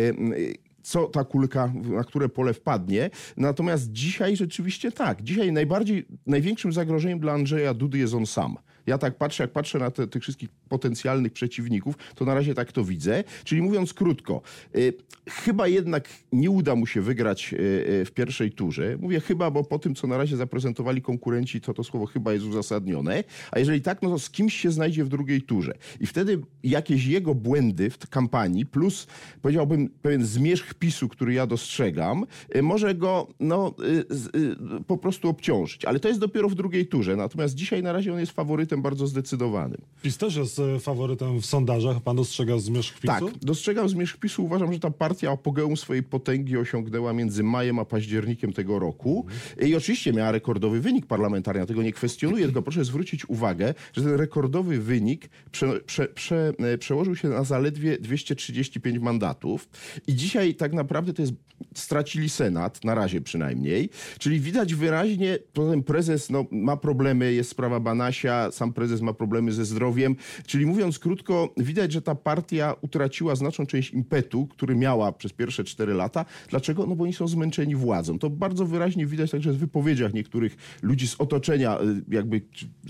co 0.84 1.08
ta 1.08 1.24
kulka, 1.24 1.74
na 1.84 2.04
które 2.04 2.30
pole 2.30 2.54
wpadnie. 2.54 3.10
Natomiast 3.38 3.92
dzisiaj 3.92 4.36
rzeczywiście 4.36 4.92
tak. 4.92 5.24
Dzisiaj 5.24 5.52
najbardziej, 5.52 6.06
największym 6.28 6.74
zagrożeniem 6.74 7.20
dla 7.20 7.34
Andrzeja 7.34 7.74
Dudy 7.74 7.98
jest 7.98 8.14
on 8.14 8.26
sam. 8.26 8.58
Ja 8.86 8.98
tak 8.98 9.18
patrzę, 9.18 9.44
jak 9.44 9.52
patrzę 9.52 9.80
na 9.80 9.92
te, 9.92 10.08
tych 10.08 10.24
wszystkich 10.24 10.50
potencjalnych 10.70 11.34
przeciwników, 11.34 11.96
to 12.16 12.26
na 12.26 12.34
razie 12.34 12.54
tak 12.54 12.72
to 12.72 12.84
widzę. 12.84 13.24
Czyli 13.44 13.62
mówiąc 13.62 13.94
krótko, 13.94 14.42
y, 14.76 14.94
chyba 15.30 15.68
jednak 15.68 16.10
nie 16.32 16.50
uda 16.50 16.76
mu 16.76 16.88
się 16.88 17.02
wygrać 17.02 17.54
y, 17.54 17.58
y, 17.58 18.06
w 18.06 18.12
pierwszej 18.12 18.52
turze. 18.52 18.98
Mówię 19.00 19.20
chyba, 19.20 19.52
bo 19.52 19.64
po 19.64 19.80
tym, 19.80 19.96
co 19.96 20.08
na 20.08 20.18
razie 20.18 20.38
zaprezentowali 20.38 21.02
konkurenci, 21.02 21.62
to 21.62 21.74
to 21.74 21.84
słowo 21.84 22.06
chyba 22.06 22.34
jest 22.34 22.46
uzasadnione. 22.46 23.24
A 23.52 23.60
jeżeli 23.60 23.82
tak, 23.82 24.02
no 24.02 24.10
to 24.10 24.20
z 24.20 24.30
kimś 24.30 24.54
się 24.54 24.72
znajdzie 24.72 25.04
w 25.04 25.10
drugiej 25.10 25.42
turze. 25.42 25.74
I 26.00 26.06
wtedy 26.06 26.42
jakieś 26.64 27.06
jego 27.06 27.36
błędy 27.36 27.90
w 27.90 27.98
kampanii, 28.10 28.66
plus 28.66 29.08
powiedziałbym 29.42 29.90
pewien 30.02 30.26
zmierzch 30.26 30.74
PiSu, 30.74 31.10
który 31.10 31.34
ja 31.34 31.48
dostrzegam, 31.48 32.26
y, 32.56 32.62
może 32.62 32.96
go 32.96 33.28
no, 33.40 33.76
y, 33.80 34.40
y, 34.40 34.84
po 34.88 34.98
prostu 34.98 35.30
obciążyć. 35.30 35.86
Ale 35.86 36.00
to 36.00 36.08
jest 36.08 36.20
dopiero 36.20 36.50
w 36.50 36.56
drugiej 36.56 36.88
turze. 36.88 37.16
Natomiast 37.16 37.56
dzisiaj 37.56 37.84
na 37.84 37.94
razie 37.94 38.14
on 38.14 38.20
jest 38.20 38.32
faworytem 38.32 38.73
faworytem 38.74 38.82
bardzo 38.82 39.08
zdecydowanym. 39.08 39.82
PiS 40.02 40.18
też 40.18 40.36
jest 40.36 40.60
e, 40.60 40.80
faworytem 40.80 41.42
w 41.42 41.46
sondażach. 41.46 42.02
Pan 42.02 42.16
dostrzega 42.16 42.58
zmierzch 42.58 43.00
PiSu? 43.00 43.14
Tak, 43.14 43.24
dostrzegam 43.42 43.90
zmierzch 43.90 44.18
PiSu. 44.18 44.46
Uważam, 44.46 44.74
że 44.74 44.80
ta 44.80 44.92
partia 44.92 45.32
apogeum 45.32 45.78
swojej 45.78 46.04
potęgi 46.04 46.58
osiągnęła 46.58 47.14
między 47.14 47.44
majem 47.44 47.80
a 47.80 47.86
październikiem 47.86 48.54
tego 48.54 48.80
roku. 48.80 49.26
I 49.62 49.76
oczywiście 49.76 50.14
miała 50.14 50.32
rekordowy 50.32 50.80
wynik 50.80 51.06
parlamentarny, 51.06 51.60
ja 51.60 51.66
tego 51.66 51.84
nie 51.84 51.94
kwestionuję, 51.94 52.46
tylko 52.46 52.62
proszę 52.62 52.86
zwrócić 52.86 53.30
uwagę, 53.30 53.74
że 53.94 54.02
ten 54.02 54.14
rekordowy 54.14 54.80
wynik 54.80 55.30
prze, 55.52 55.80
prze, 55.80 56.08
prze, 56.08 56.54
e, 56.60 56.78
przełożył 56.78 57.16
się 57.16 57.30
na 57.30 57.44
zaledwie 57.44 57.98
235 57.98 59.00
mandatów. 59.00 59.70
I 60.08 60.16
dzisiaj 60.16 60.56
tak 60.56 60.74
naprawdę 60.74 61.14
to 61.14 61.22
jest 61.22 61.34
stracili 61.76 62.30
Senat, 62.30 62.84
na 62.84 62.96
razie 62.96 63.22
przynajmniej. 63.22 63.90
Czyli 64.20 64.40
widać 64.40 64.76
wyraźnie, 64.76 65.40
potem 65.54 65.84
prezes 65.84 66.30
no, 66.30 66.46
ma 66.52 66.78
problemy, 66.78 67.34
jest 67.34 67.50
sprawa 67.50 67.80
Banasia, 67.80 68.52
sam 68.64 68.74
prezes 68.74 69.02
ma 69.02 69.14
problemy 69.14 69.52
ze 69.52 69.66
zdrowiem. 69.66 70.16
Czyli 70.46 70.66
mówiąc 70.66 71.00
krótko, 71.00 71.54
widać, 71.58 71.92
że 71.92 72.02
ta 72.02 72.16
partia 72.16 72.76
utraciła 72.82 73.36
znaczną 73.36 73.66
część 73.66 73.92
impetu, 73.92 74.48
który 74.48 74.76
miała 74.76 75.12
przez 75.12 75.34
pierwsze 75.34 75.64
cztery 75.64 75.94
lata. 75.94 76.26
Dlaczego? 76.50 76.86
No 76.88 76.96
bo 76.96 77.04
oni 77.04 77.14
są 77.14 77.28
zmęczeni 77.28 77.76
władzą. 77.76 78.20
To 78.20 78.30
bardzo 78.30 78.66
wyraźnie 78.66 79.06
widać 79.06 79.32
także 79.32 79.54
w 79.54 79.58
wypowiedziach 79.58 80.14
niektórych 80.14 80.56
ludzi 80.82 81.08
z 81.08 81.16
otoczenia, 81.20 81.80
y, 81.82 82.16
jakby 82.16 82.42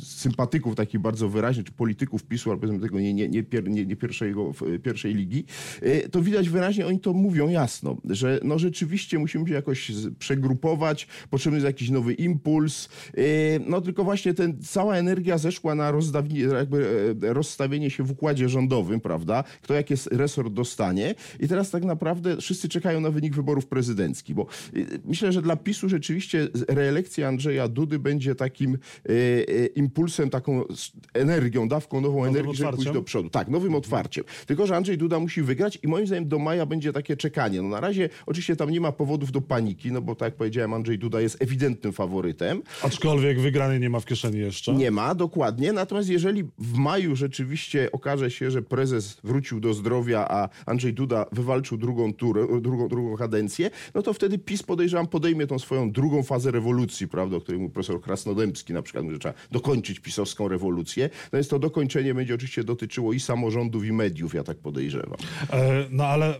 sympatyków 0.03 0.75
takich 0.75 1.01
bardzo 1.01 1.29
wyraźnych, 1.29 1.65
czy 1.65 1.71
polityków 1.71 2.23
PiSu, 2.23 2.51
albo 2.51 2.61
powiedzmy 2.61 2.87
tego 2.87 2.99
nie, 2.99 3.13
nie, 3.13 3.29
nie, 3.29 3.43
pier, 3.43 3.69
nie, 3.69 3.85
nie 3.85 3.95
pierwszego, 3.95 4.51
pierwszej 4.83 5.13
ligi. 5.13 5.45
Y, 5.83 6.09
to 6.09 6.21
widać 6.21 6.49
wyraźnie, 6.49 6.87
oni 6.87 6.99
to 6.99 7.13
mówią 7.13 7.49
jasno, 7.49 7.97
że 8.09 8.39
no 8.43 8.59
rzeczywiście 8.59 9.19
musimy 9.19 9.47
się 9.47 9.53
jakoś 9.53 9.91
przegrupować, 10.19 11.07
potrzebny 11.29 11.57
jest 11.57 11.65
jakiś 11.65 11.89
nowy 11.89 12.13
impuls. 12.13 12.89
Y, 13.17 13.59
no 13.67 13.81
tylko 13.81 14.03
właśnie 14.03 14.33
ten, 14.33 14.61
cała 14.61 14.95
energia 14.95 15.37
zeszła 15.37 15.62
przeszła 15.63 15.75
na 15.75 15.93
jakby 16.57 17.15
e, 17.23 17.33
rozstawienie 17.33 17.89
się 17.89 18.03
w 18.03 18.11
układzie 18.11 18.49
rządowym, 18.49 18.99
prawda? 18.99 19.43
Kto 19.61 19.73
jaki 19.73 19.93
resort 20.11 20.53
dostanie. 20.53 21.15
I 21.39 21.47
teraz 21.47 21.71
tak 21.71 21.83
naprawdę 21.83 22.37
wszyscy 22.37 22.69
czekają 22.69 23.01
na 23.01 23.09
wynik 23.11 23.35
wyborów 23.35 23.65
prezydenckich, 23.65 24.35
bo 24.35 24.41
e, 24.43 24.79
myślę, 25.05 25.31
że 25.31 25.41
dla 25.41 25.55
PiSu 25.55 25.89
rzeczywiście 25.89 26.47
reelekcja 26.67 27.27
Andrzeja 27.27 27.67
Dudy 27.67 27.99
będzie 27.99 28.35
takim 28.35 28.77
e, 29.09 29.65
impulsem, 29.65 30.29
taką 30.29 30.63
energią, 31.13 31.67
dawką 31.67 32.01
nową 32.01 32.17
nowym 32.17 32.35
energii, 32.35 32.55
żeby 32.55 32.73
pójść 32.73 32.91
do 32.91 33.03
przodu. 33.03 33.29
Tak, 33.29 33.47
nowym 33.47 33.75
otwarciem. 33.75 34.23
Tylko, 34.45 34.67
że 34.67 34.75
Andrzej 34.75 34.97
Duda 34.97 35.19
musi 35.19 35.41
wygrać 35.41 35.79
i 35.83 35.87
moim 35.87 36.07
zdaniem 36.07 36.27
do 36.27 36.39
maja 36.39 36.65
będzie 36.65 36.93
takie 36.93 37.17
czekanie. 37.17 37.61
No 37.61 37.69
na 37.69 37.79
razie 37.79 38.09
oczywiście 38.25 38.55
tam 38.55 38.69
nie 38.69 38.81
ma 38.81 38.91
powodów 38.91 39.31
do 39.31 39.41
paniki, 39.41 39.91
no 39.91 40.01
bo 40.01 40.15
tak 40.15 40.25
jak 40.25 40.35
powiedziałem, 40.35 40.73
Andrzej 40.73 40.99
Duda 40.99 41.21
jest 41.21 41.41
ewidentnym 41.41 41.93
faworytem. 41.93 42.61
Aczkolwiek 42.83 43.39
wygrany 43.39 43.79
nie 43.79 43.89
ma 43.89 43.99
w 43.99 44.05
kieszeni 44.05 44.39
jeszcze. 44.39 44.73
Nie 44.73 44.91
ma, 44.91 45.15
dokładnie 45.15 45.52
Dokładnie. 45.53 45.73
Natomiast 45.73 46.09
jeżeli 46.09 46.43
w 46.57 46.73
maju 46.77 47.15
rzeczywiście 47.15 47.91
okaże 47.91 48.31
się, 48.31 48.51
że 48.51 48.61
prezes 48.61 49.17
wrócił 49.23 49.59
do 49.59 49.73
zdrowia, 49.73 50.25
a 50.29 50.49
Andrzej 50.65 50.93
Duda 50.93 51.25
wywalczył 51.31 51.77
drugą 51.77 52.13
turę, 52.13 52.47
drugą, 52.61 52.87
drugą 52.87 53.17
kadencję, 53.17 53.69
no 53.95 54.01
to 54.01 54.13
wtedy 54.13 54.37
PiS 54.37 54.63
podejrzewam 54.63 55.07
podejmie 55.07 55.47
tą 55.47 55.59
swoją 55.59 55.91
drugą 55.91 56.23
fazę 56.23 56.51
rewolucji, 56.51 57.07
prawda, 57.07 57.37
o 57.37 57.41
której 57.41 57.59
mówił 57.61 57.73
profesor 57.73 58.01
Krasnodębski 58.01 58.73
na 58.73 58.81
przykład, 58.81 59.05
że 59.11 59.19
trzeba 59.19 59.33
dokończyć 59.51 59.99
pisowską 59.99 60.47
rewolucję. 60.47 61.09
No 61.33 61.37
więc 61.37 61.47
to 61.47 61.59
dokończenie 61.59 62.13
będzie 62.13 62.35
oczywiście 62.35 62.63
dotyczyło 62.63 63.13
i 63.13 63.19
samorządów, 63.19 63.85
i 63.85 63.91
mediów, 63.91 64.33
ja 64.33 64.43
tak 64.43 64.57
podejrzewam. 64.57 65.17
E, 65.49 65.85
no 65.89 66.05
ale 66.05 66.35
e, 66.35 66.39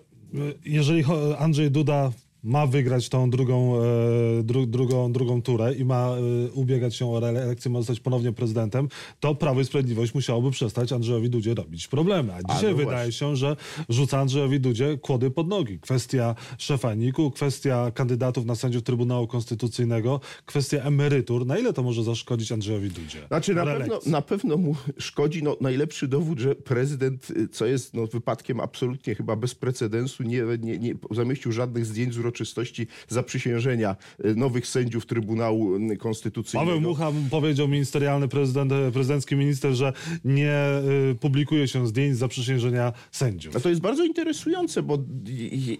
jeżeli 0.65 1.03
Andrzej 1.39 1.71
Duda 1.71 2.11
ma 2.43 2.67
wygrać 2.67 3.09
tą 3.09 3.29
drugą, 3.29 3.81
e, 3.81 4.43
dru, 4.43 4.65
drugą, 4.65 5.11
drugą 5.11 5.41
turę 5.41 5.73
i 5.73 5.85
ma 5.85 6.07
e, 6.07 6.51
ubiegać 6.51 6.95
się 6.95 7.11
o 7.11 7.19
reelekcję, 7.19 7.71
ma 7.71 7.79
zostać 7.79 7.99
ponownie 7.99 8.31
prezydentem, 8.31 8.89
to 9.19 9.35
Prawo 9.35 9.61
i 9.61 9.65
Sprawiedliwość 9.65 10.13
musiałoby 10.13 10.51
przestać 10.51 10.91
Andrzejowi 10.91 11.29
Dudzie 11.29 11.53
robić 11.53 11.87
problemy. 11.87 12.33
A 12.33 12.53
dzisiaj 12.53 12.71
no 12.71 12.77
wydaje 12.77 13.11
się, 13.11 13.35
że 13.35 13.55
rzuca 13.89 14.19
Andrzejowi 14.19 14.59
Dudzie 14.59 14.97
kłody 14.97 15.31
pod 15.31 15.47
nogi. 15.47 15.79
Kwestia 15.79 16.35
szefa 16.57 16.93
NIK-u, 16.93 17.31
kwestia 17.31 17.91
kandydatów 17.91 18.45
na 18.45 18.55
sędziów 18.55 18.83
Trybunału 18.83 19.27
Konstytucyjnego, 19.27 20.19
kwestia 20.45 20.77
emerytur. 20.77 21.45
Na 21.45 21.57
ile 21.57 21.73
to 21.73 21.83
może 21.83 22.03
zaszkodzić 22.03 22.51
Andrzejowi 22.51 22.89
Dudzie? 22.89 23.19
Znaczy 23.27 23.53
na 23.53 23.65
pewno, 23.65 23.99
na 24.05 24.21
pewno 24.21 24.57
mu 24.57 24.75
szkodzi. 24.97 25.43
No, 25.43 25.57
najlepszy 25.61 26.07
dowód, 26.07 26.39
że 26.39 26.55
prezydent, 26.55 27.27
co 27.51 27.65
jest 27.65 27.93
no, 27.93 28.07
wypadkiem 28.07 28.59
absolutnie 28.59 29.15
chyba 29.15 29.35
bez 29.35 29.55
precedensu, 29.55 30.23
nie, 30.23 30.43
nie, 30.59 30.79
nie 30.79 30.95
zamieścił 31.11 31.51
żadnych 31.51 31.85
zdjęć 31.85 32.13
z 32.13 32.17
uroczystości 32.33 32.87
zaprzysiężenia 33.07 33.95
y, 34.25 34.35
nowych 34.35 34.67
sędziów 34.67 35.05
Trybunału 35.05 35.91
y, 35.91 35.97
Konstytucyjnego. 35.97 36.71
Paweł 36.71 36.81
Mucha 36.81 37.11
powiedział 37.29 37.67
ministerialny 37.67 38.27
prezydent, 38.27 38.71
y, 38.71 38.91
prezydencki 38.91 39.35
minister, 39.35 39.73
że 39.73 39.93
nie 40.25 40.53
publikuje 41.19 41.67
się 41.67 41.87
zdjęć 41.87 42.17
zaprzysiężenia 42.17 42.93
sędziów. 43.11 43.55
A 43.55 43.59
to 43.59 43.69
jest 43.69 43.81
bardzo 43.81 44.03
interesujące, 44.03 44.83
bo 44.83 44.97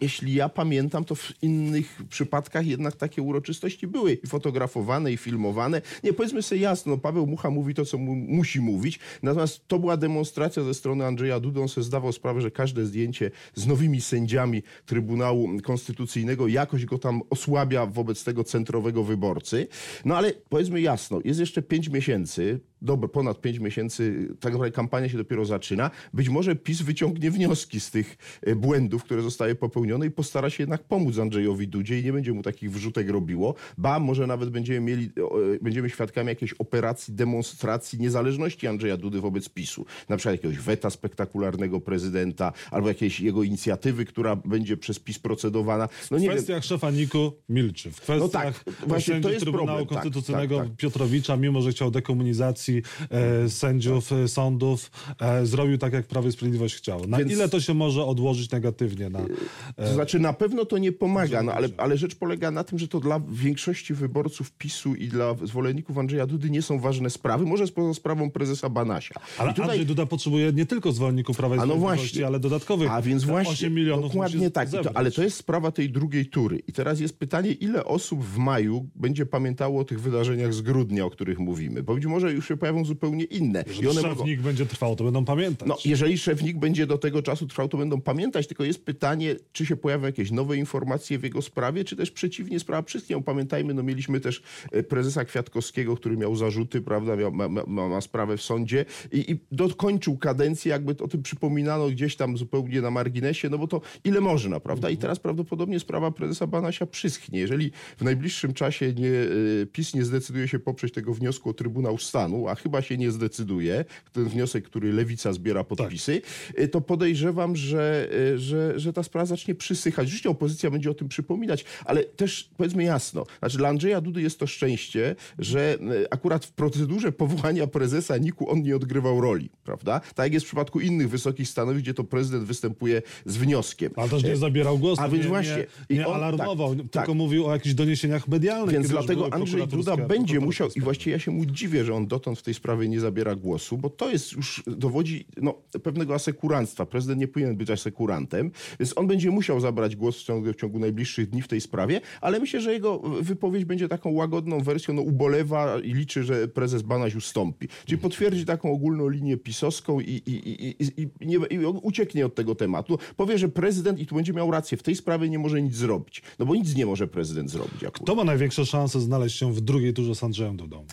jeśli 0.02 0.34
ja 0.34 0.50
pamiętam, 0.50 1.06
to 1.06 1.16
w 1.16 1.34
innych 1.42 2.02
przypadkach 2.10 2.66
jednak 2.66 2.96
takie 2.96 3.22
uroczystości 3.22 3.88
były 3.88 4.14
i 4.14 4.28
fotografowane, 4.28 5.12
i 5.12 5.18
filmowane. 5.18 5.82
Nie, 6.04 6.14
powiedzmy 6.14 6.42
sobie 6.42 6.62
jasno, 6.62 6.98
Paweł 6.98 7.28
Mucha 7.28 7.50
mówi 7.50 7.74
to, 7.74 7.86
co 7.86 7.98
mu 7.98 8.16
musi 8.16 8.62
mówić, 8.62 9.00
natomiast 9.24 9.68
to 9.68 9.80
była 9.80 9.98
demonstracja 9.98 10.64
ze 10.64 10.74
strony 10.74 11.06
Andrzeja 11.06 11.40
Dudy. 11.40 11.62
On 11.62 11.70
sobie 11.70 11.86
zdawał 11.86 12.12
sprawę, 12.12 12.42
że 12.42 12.52
każde 12.52 12.86
zdjęcie 12.86 13.32
z 13.56 13.68
nowymi 13.68 14.02
sędziami 14.02 14.64
Trybunału 14.86 15.50
Konstytucyjnego 15.64 16.43
jakoś 16.48 16.86
go 16.86 16.98
tam 16.98 17.22
osłabia 17.30 17.86
wobec 17.86 18.24
tego 18.24 18.44
centrowego 18.44 19.04
wyborcy. 19.04 19.68
No 20.06 20.18
ale 20.18 20.32
powiedzmy 20.50 20.82
jasno, 20.82 21.20
jest 21.24 21.40
jeszcze 21.40 21.62
pięć 21.62 21.90
miesięcy, 21.90 22.60
dobro, 22.84 23.10
ponad 23.10 23.42
pięć 23.42 23.60
miesięcy, 23.60 24.28
tak 24.40 24.54
naprawdę 24.54 24.75
kampania 24.75 25.10
się 25.10 25.18
dopiero 25.18 25.46
zaczyna. 25.46 25.92
Być 26.13 26.30
może 26.30 26.56
PiS 26.56 26.82
wyciągnie 26.82 27.32
wnioski 27.32 27.80
z 27.80 27.92
tych 27.92 28.18
e, 28.42 28.56
błędów, 28.56 29.04
które 29.04 29.22
zostały 29.22 29.56
popełnione 29.56 30.06
i 30.06 30.12
postara 30.12 30.50
się 30.50 30.63
jednak 30.63 30.84
pomóc 30.84 31.18
Andrzejowi 31.18 31.68
Dudzie 31.68 32.00
i 32.00 32.04
nie 32.04 32.13
będzie 32.13 32.34
mu 32.34 32.44
takich 32.44 32.72
wrzutek 32.72 33.10
robiło. 33.10 33.56
Ba, 33.78 34.00
może 34.00 34.28
nawet 34.28 34.50
będziemy 34.50 34.80
mieli, 34.80 35.06
e, 35.06 35.60
będziemy 35.62 35.90
świadkami 35.90 36.30
jakiejś 36.30 36.54
operacji, 36.54 37.13
demonstracji 37.13 38.00
niezależności 38.00 38.68
Andrzeja 38.68 38.98
Dudy 38.98 39.22
wobec 39.22 39.50
PiSu. 39.50 39.86
Na 40.10 40.18
przykład 40.18 40.34
jakiegoś 40.34 40.58
weta 40.58 40.90
spektakularnego 40.90 41.82
prezydenta 41.82 42.54
albo 42.72 42.88
jakiejś 42.88 43.20
jego 43.20 43.44
inicjatywy, 43.44 44.06
która 44.06 44.36
będzie 44.36 44.78
przez 44.78 45.00
PiS 45.00 45.20
procedowana. 45.20 45.90
No, 46.12 46.18
nie 46.18 46.28
w 46.28 46.32
kwestiach 46.32 46.56
wiem. 46.56 46.63
szefa 46.63 46.92
Niku 46.92 47.34
milczy. 47.50 47.92
W 47.92 48.02
kwestiach 48.02 48.20
no 48.20 48.30
tak, 48.30 48.88
właśnie 48.88 49.22
to 49.22 49.30
jest 49.30 49.42
Trybunału 49.42 49.68
problem. 49.68 49.88
Tak, 49.88 50.04
Konstytucyjnego 50.04 50.58
tak, 50.58 50.66
tak, 50.66 50.72
tak. 50.74 50.78
Piotrowicza, 50.78 51.38
mimo 51.38 51.62
że 51.62 51.72
chciał 51.72 51.92
dekomunizacji 51.92 52.73
e, 53.10 53.50
sędziów, 53.50 54.12
e, 54.12 54.27
sądów, 54.27 54.92
e, 55.20 55.46
zrobił 55.46 55.77
tak, 55.77 55.94
jak 55.94 56.08
Prawo 56.08 56.27
i 56.27 56.32
Sprawiedliwość 56.32 56.75
chciało. 56.75 57.08
Na 57.08 57.18
Więc... 57.18 57.32
ile 57.32 57.50
to 57.50 57.62
się 57.62 57.74
może 57.74 58.06
odłożyć 58.06 58.51
negatywnie 58.51 59.10
na... 59.10 59.20
E, 59.20 59.88
to 59.88 59.94
znaczy 59.94 60.20
na 60.20 60.34
pewno 60.34 60.65
to 60.65 60.77
nie 60.77 60.92
pomaga, 60.92 61.44
no, 61.44 61.53
ale, 61.53 61.70
ale 61.77 61.98
rzecz 61.98 62.15
polega 62.15 62.51
na 62.51 62.63
tym, 62.63 62.80
że 62.80 62.88
to 62.88 63.00
dla 63.00 63.22
większości 63.30 63.94
wyborców 63.94 64.51
PiSu 64.51 64.96
i 64.96 65.08
dla 65.08 65.36
zwolenników 65.44 65.98
Andrzeja 65.98 66.27
Dudy 66.27 66.50
nie 66.50 66.62
są 66.62 66.80
ważne 66.80 67.10
sprawy, 67.10 67.46
może 67.46 67.68
poza 67.68 67.94
sprawą 67.94 68.32
prezesa 68.32 68.70
Banasia. 68.70 69.15
Ale 69.38 69.53
tutaj... 69.53 69.70
Andrzej 69.70 69.86
Duda 69.86 70.06
potrzebuje 70.06 70.51
nie 70.53 70.65
tylko 70.65 70.92
zwolenników 70.92 71.38
Prawa 71.38 71.56
i 71.56 71.58
no 71.58 71.65
Sprawiedliwości, 71.65 72.22
no 72.22 72.27
ale 72.27 72.39
dodatkowych 72.39 72.92
A 72.92 73.01
więc 73.01 73.24
właśnie, 73.24 73.53
8 73.53 73.74
milionów 73.74 74.12
Dokładnie 74.12 74.51
tak, 74.51 74.70
to, 74.70 74.82
ale 74.94 75.12
to 75.12 75.24
jest 75.24 75.38
sprawa 75.38 75.72
tej 75.72 75.89
drugiej 75.89 76.25
tury. 76.25 76.60
I 76.68 76.74
teraz 76.74 77.00
jest 77.00 77.20
pytanie, 77.20 77.51
ile 77.51 77.86
osób 77.86 78.24
w 78.24 78.38
maju 78.38 78.89
będzie 78.96 79.25
pamiętało 79.25 79.82
o 79.82 79.84
tych 79.84 80.01
wydarzeniach 80.01 80.53
z 80.53 80.62
grudnia, 80.62 81.06
o 81.06 81.10
których 81.10 81.39
mówimy? 81.39 81.84
Bo 81.84 81.96
być 81.96 82.06
może 82.06 82.34
już 82.34 82.48
się 82.48 82.58
pojawią 82.63 82.86
zupełnie 82.86 83.24
inne. 83.24 83.63
Jeżeli 83.67 83.86
I 83.86 83.89
one 83.89 84.01
szefnik 84.01 84.38
mogą... 84.38 84.43
będzie 84.43 84.65
trwał, 84.65 84.96
to 84.96 85.03
będą 85.03 85.25
pamiętać. 85.25 85.67
No, 85.67 85.77
jeżeli 85.86 86.17
szefnik 86.17 86.58
będzie 86.58 86.88
do 86.88 86.98
tego 86.98 87.22
czasu 87.22 87.48
trwał, 87.48 87.70
to 87.70 87.77
będą 87.77 88.01
pamiętać, 88.01 88.48
tylko 88.48 88.63
jest 88.63 88.86
pytanie, 88.86 89.36
czy 89.51 89.65
się 89.65 89.75
pojawią 89.75 90.05
jakieś 90.05 90.32
nowe 90.32 90.58
informacje 90.58 91.20
w 91.20 91.24
jego 91.24 91.41
sprawie, 91.41 91.84
czy 91.84 91.96
też 91.96 92.12
przeciwnie, 92.12 92.60
sprawa 92.60 92.82
wszystkim. 92.82 93.24
Pamiętajmy, 93.24 93.74
no 93.74 93.84
mieliśmy 93.84 94.20
też 94.20 94.41
e, 94.72 94.84
prezesa 94.84 95.25
Kwiatkowskiego, 95.25 95.96
który 95.96 96.17
miał 96.17 96.36
zarzuty, 96.36 96.82
prawda, 96.82 97.15
miał, 97.15 97.32
ma, 97.32 97.48
ma, 97.50 97.89
ma 97.89 98.01
sprawę 98.01 98.38
w 98.38 98.41
sądzie 98.41 98.86
i, 99.12 99.32
i 99.32 99.39
dokończył 99.51 100.17
kadencję, 100.17 100.70
jakby 100.70 101.03
o 101.03 101.08
tym 101.08 101.24
przypominano 101.24 101.89
gdzieś 101.89 102.15
tam 102.15 102.38
zupełnie 102.38 102.82
na 102.82 102.91
marginesie, 102.91 103.50
no 103.50 103.58
bo 103.58 103.67
to 103.67 103.82
ile 104.03 104.22
można, 104.22 104.60
prawda? 104.60 104.89
I 104.89 104.98
teraz 104.98 105.20
prawdopodobnie 105.20 105.79
sprawa 105.79 106.12
prezesa 106.12 106.48
Banasia 106.48 106.86
przyschnie. 106.86 107.39
Jeżeli 107.39 107.72
w 107.98 108.01
najbliższym 108.01 108.53
czasie 108.53 108.93
nie, 108.93 109.10
e, 109.10 109.65
PiS 109.65 109.93
nie 109.93 110.05
zdecyduje 110.05 110.48
się 110.48 110.60
poprzeć 110.60 110.93
tego 110.93 111.13
wniosku 111.13 111.50
o 111.50 111.53
Trybunał 111.53 111.98
Stanu, 111.98 112.43
a 112.48 112.56
chyba 112.56 112.82
się 112.82 112.98
nie 112.98 113.12
zdecyduje, 113.12 113.86
ten 114.12 114.26
wniosek, 114.26 114.64
który 114.66 114.94
Lewica 114.94 115.34
zbiera 115.34 115.64
podpisy, 115.64 116.22
tak. 116.58 116.70
to 116.72 116.82
podejrzewam, 116.82 117.56
że, 117.56 118.10
y, 118.34 118.40
że, 118.40 118.80
że 118.80 118.94
ta 118.94 119.04
sprawa 119.04 119.26
zacznie 119.26 119.56
przysychać. 119.56 120.06
Rzeczywiście 120.08 120.30
opozycja 120.30 120.72
będzie 120.72 120.92
o 120.92 120.94
tym 120.94 121.08
przypominać, 121.08 121.66
ale 121.86 122.04
też 122.04 122.50
powiedzmy 122.58 122.84
jasno, 122.84 123.26
znaczy 123.40 123.58
dla 123.58 123.70
Andrzeja 123.70 124.02
Dudy 124.02 124.22
jest 124.22 124.40
to 124.40 124.48
szczęście, 124.48 125.16
że 125.40 125.78
y, 126.04 126.10
akurat 126.10 126.46
w 126.46 126.52
procedurze 126.52 127.12
powołania 127.12 127.68
prezesa 127.68 128.18
NIK-u 128.18 128.50
on 128.50 128.62
nie 128.62 128.76
odgrywał 128.76 129.22
roli, 129.22 129.50
prawda? 129.64 130.00
Tak 130.00 130.26
jak 130.26 130.34
jest 130.34 130.46
w 130.46 130.50
przypadku 130.50 130.80
innych 130.80 131.10
wysokich 131.10 131.50
stanowisk, 131.50 131.84
gdzie 131.84 131.94
to 131.94 132.04
prezydent 132.04 132.44
występuje 132.44 133.02
z 133.26 133.38
wnioskiem. 133.38 133.92
Ale 133.96 134.10
też 134.10 134.24
nie 134.24 134.38
zabierał 134.38 134.80
głosu, 134.80 135.02
a 135.02 135.10
więc 135.10 135.24
nie, 135.24 135.30
właśnie, 135.30 135.66
nie, 135.90 135.98
nie 135.98 136.08
on, 136.08 136.16
alarmował, 136.16 136.76
tak, 136.76 136.82
tylko 136.84 137.08
tak. 137.08 137.16
mówił 137.16 137.48
o 137.48 137.54
jakichś 137.54 137.76
doniesieniach 137.76 138.28
medialnych. 138.28 138.76
Więc 138.76 138.88
dlatego 138.88 139.34
Andrzej 139.34 139.68
Duda 139.68 139.98
będzie 139.98 140.40
musiał, 140.40 140.70
i 140.76 140.82
właściwie 140.82 141.12
ja 141.12 141.20
się 141.20 141.32
mu 141.32 141.46
dziwię, 141.46 141.86
że 141.86 141.94
on 141.94 142.08
dotąd 142.08 142.33
w 142.40 142.44
tej 142.44 142.54
sprawie 142.54 142.90
nie 142.90 143.00
zabiera 143.00 143.36
głosu, 143.36 143.78
bo 143.78 143.90
to 143.90 144.10
jest 144.10 144.32
już 144.32 144.63
dowodzi 144.68 145.25
no, 145.38 145.54
pewnego 145.84 146.13
asekuranstwa. 146.13 146.86
Prezydent 146.86 147.20
nie 147.20 147.28
powinien 147.28 147.58
być 147.58 147.70
asekurantem, 147.70 148.52
więc 148.80 148.98
on 148.98 149.08
będzie 149.08 149.32
musiał 149.32 149.60
zabrać 149.60 149.96
głos 149.96 150.18
w 150.18 150.24
ciągu, 150.24 150.54
w 150.54 150.56
ciągu 150.56 150.80
najbliższych 150.80 151.30
dni 151.30 151.42
w 151.42 151.48
tej 151.48 151.62
sprawie, 151.62 152.02
ale 152.22 152.40
myślę, 152.40 152.62
że 152.62 152.74
jego 152.74 153.00
wypowiedź 153.00 153.66
będzie 153.66 153.88
taką 153.88 154.12
łagodną 154.12 154.60
wersją, 154.60 154.94
no 154.94 155.02
ubolewa 155.02 155.80
i 155.80 155.94
liczy, 155.94 156.24
że 156.24 156.48
prezes 156.48 156.82
Banaś 156.82 157.16
ustąpi. 157.16 157.68
Czyli 157.86 157.98
potwierdzi 157.98 158.46
taką 158.46 158.72
ogólną 158.72 159.10
linię 159.10 159.38
pisowską 159.38 160.00
i, 160.00 160.12
i, 160.12 160.66
i, 160.66 160.75
i, 161.02 161.28
nie, 161.28 161.36
i 161.36 161.66
ucieknie 161.66 162.25
od 162.25 162.36
tego 162.36 162.56
tematu. 162.56 163.00
Powie, 163.18 163.38
że 163.38 163.50
prezydent, 163.50 164.00
i 164.00 164.06
tu 164.06 164.16
będzie 164.16 164.34
miał 164.34 164.52
rację, 164.52 164.78
w 164.78 164.84
tej 164.84 164.96
sprawie 164.96 165.30
nie 165.30 165.40
może 165.40 165.62
nic 165.62 165.75
zrobić. 165.75 166.22
No 166.40 166.46
bo 166.46 166.56
nic 166.56 166.75
nie 166.75 166.86
może 166.86 167.08
prezydent 167.08 167.52
zrobić. 167.52 167.84
Akurat. 167.84 168.04
Kto 168.04 168.16
ma 168.16 168.24
największe 168.24 168.66
szanse 168.66 169.02
znaleźć 169.02 169.38
się 169.38 169.54
w 169.54 169.62
drugiej 169.62 169.94
turze 169.94 170.16
z 170.16 170.24
Andrzejem 170.24 170.58
Dudą? 170.58 170.86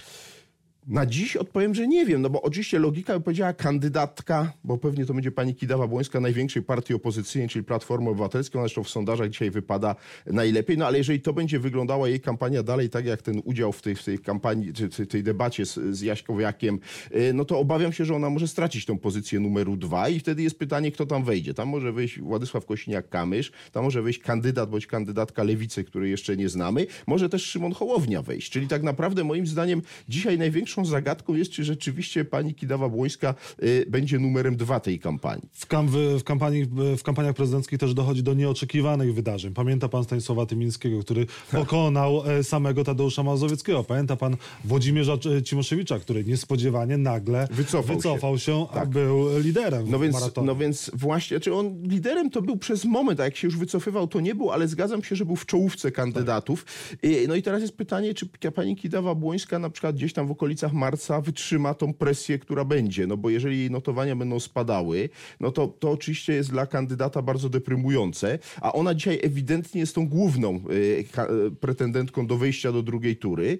Na 0.90 1.06
dziś 1.06 1.36
odpowiem, 1.36 1.74
że 1.74 1.88
nie 1.88 2.06
wiem, 2.06 2.22
no 2.22 2.30
bo 2.30 2.42
oczywiście 2.42 2.78
logika 2.78 3.14
by 3.14 3.20
powiedziała 3.24 3.52
kandydatka, 3.52 4.52
bo 4.64 4.78
pewnie 4.78 5.06
to 5.06 5.14
będzie 5.14 5.32
pani 5.32 5.54
Kidawa-Błońska 5.54 6.20
największej 6.20 6.62
partii 6.62 6.94
opozycyjnej, 6.94 7.48
czyli 7.48 7.64
Platformy 7.64 8.10
Obywatelskiej, 8.10 8.58
ona 8.58 8.68
zresztą 8.68 8.84
w 8.84 8.90
sondażach 8.90 9.30
dzisiaj 9.30 9.50
wypada 9.50 9.96
najlepiej, 10.26 10.78
no 10.78 10.86
ale 10.86 10.98
jeżeli 10.98 11.20
to 11.20 11.32
będzie 11.32 11.58
wyglądała 11.58 12.08
jej 12.08 12.20
kampania 12.20 12.62
dalej 12.62 12.90
tak 12.90 13.06
jak 13.06 13.22
ten 13.22 13.42
udział 13.44 13.72
w 13.72 13.82
tej, 13.82 13.94
w 13.94 14.04
tej 14.04 14.18
kampanii, 14.18 14.72
czy 14.72 15.06
tej 15.06 15.22
debacie 15.22 15.66
z, 15.66 15.78
z 15.90 16.00
Jaśkowiakiem, 16.00 16.78
y, 17.16 17.32
no 17.34 17.44
to 17.44 17.58
obawiam 17.58 17.92
się, 17.92 18.04
że 18.04 18.14
ona 18.14 18.30
może 18.30 18.48
stracić 18.48 18.86
tą 18.86 18.98
pozycję 18.98 19.40
numeru 19.40 19.76
dwa 19.76 20.08
i 20.08 20.20
wtedy 20.20 20.42
jest 20.42 20.58
pytanie, 20.58 20.92
kto 20.92 21.06
tam 21.06 21.24
wejdzie. 21.24 21.54
Tam 21.54 21.68
może 21.68 21.92
wejść 21.92 22.20
Władysław 22.20 22.66
Kosiniak-Kamysz, 22.66 23.50
tam 23.72 23.84
może 23.84 24.02
wejść 24.02 24.18
kandydat 24.18 24.70
bądź 24.70 24.86
kandydatka 24.86 25.42
Lewicy, 25.42 25.84
której 25.84 26.10
jeszcze 26.10 26.36
nie 26.36 26.48
znamy, 26.48 26.86
może 27.06 27.28
też 27.28 27.42
Szymon 27.42 27.72
Hołownia 27.72 28.22
wejść, 28.22 28.50
czyli 28.50 28.68
tak 28.68 28.82
naprawdę 28.82 29.24
moim 29.24 29.46
zdaniem 29.46 29.82
dzisiaj 30.08 30.38
największą 30.38 30.79
największą 30.80 30.90
zagadką 30.90 31.34
jest, 31.34 31.50
czy 31.50 31.64
rzeczywiście 31.64 32.24
pani 32.24 32.54
Kidawa-Błońska 32.54 33.34
y, 33.62 33.86
będzie 33.88 34.18
numerem 34.18 34.56
dwa 34.56 34.80
tej 34.80 34.98
kampanii. 34.98 35.48
W, 35.52 35.66
kam 35.66 35.88
w, 35.88 36.24
kampanii, 36.24 36.66
w 36.96 37.02
kampaniach 37.02 37.34
prezydenckich 37.34 37.78
też 37.78 37.94
dochodzi 37.94 38.22
do 38.22 38.34
nieoczekiwanych 38.34 39.14
wydarzeń. 39.14 39.54
Pamięta 39.54 39.88
pan 39.88 40.04
Stanisława 40.04 40.46
Tymińskiego, 40.46 41.00
który 41.00 41.26
pokonał 41.52 42.22
e, 42.26 42.44
samego 42.44 42.84
Tadeusza 42.84 43.22
Mazowieckiego. 43.22 43.84
Pamięta 43.84 44.16
pan 44.16 44.36
Włodzimierza 44.64 45.12
Cimoszewicza, 45.44 45.98
który 45.98 46.24
niespodziewanie 46.24 46.98
nagle 46.98 47.48
wycofał, 47.50 47.96
wycofał 47.96 48.38
się, 48.38 48.44
się 48.44 48.66
tak. 48.74 48.82
a 48.82 48.86
był 48.86 49.38
liderem 49.38 49.90
no 49.90 49.98
więc, 49.98 50.14
maratonu. 50.14 50.46
No 50.46 50.56
więc 50.56 50.90
właśnie, 50.94 51.40
czy 51.40 51.54
on 51.54 51.82
liderem 51.82 52.30
to 52.30 52.42
był 52.42 52.56
przez 52.56 52.84
moment, 52.84 53.20
a 53.20 53.24
jak 53.24 53.36
się 53.36 53.46
już 53.46 53.56
wycofywał, 53.56 54.08
to 54.08 54.20
nie 54.20 54.34
był, 54.34 54.50
ale 54.50 54.68
zgadzam 54.68 55.02
się, 55.02 55.16
że 55.16 55.24
był 55.24 55.36
w 55.36 55.46
czołówce 55.46 55.92
kandydatów. 55.92 56.64
Tak. 56.90 57.10
No 57.28 57.34
i 57.34 57.42
teraz 57.42 57.62
jest 57.62 57.76
pytanie, 57.76 58.14
czy 58.14 58.26
pani 58.54 58.76
Kidawa-Błońska 58.76 59.60
na 59.60 59.70
przykład 59.70 59.96
gdzieś 59.96 60.12
tam 60.12 60.26
w 60.26 60.30
okolicy 60.30 60.59
okolicach 60.60 60.72
marca 60.80 61.20
wytrzyma 61.20 61.74
tą 61.74 61.94
presję, 61.94 62.38
która 62.38 62.64
będzie. 62.64 63.06
No 63.06 63.16
bo 63.16 63.30
jeżeli 63.30 63.58
jej 63.58 63.70
notowania 63.70 64.16
będą 64.16 64.40
spadały, 64.40 65.08
no 65.40 65.50
to, 65.50 65.68
to 65.68 65.90
oczywiście 65.90 66.32
jest 66.32 66.50
dla 66.50 66.66
kandydata 66.66 67.22
bardzo 67.22 67.48
deprymujące, 67.48 68.38
a 68.60 68.72
ona 68.72 68.94
dzisiaj 68.94 69.18
ewidentnie 69.22 69.80
jest 69.80 69.94
tą 69.94 70.08
główną 70.08 70.60
pretendentką 71.60 72.26
do 72.26 72.36
wejścia 72.36 72.72
do 72.72 72.82
drugiej 72.82 73.16
tury. 73.16 73.58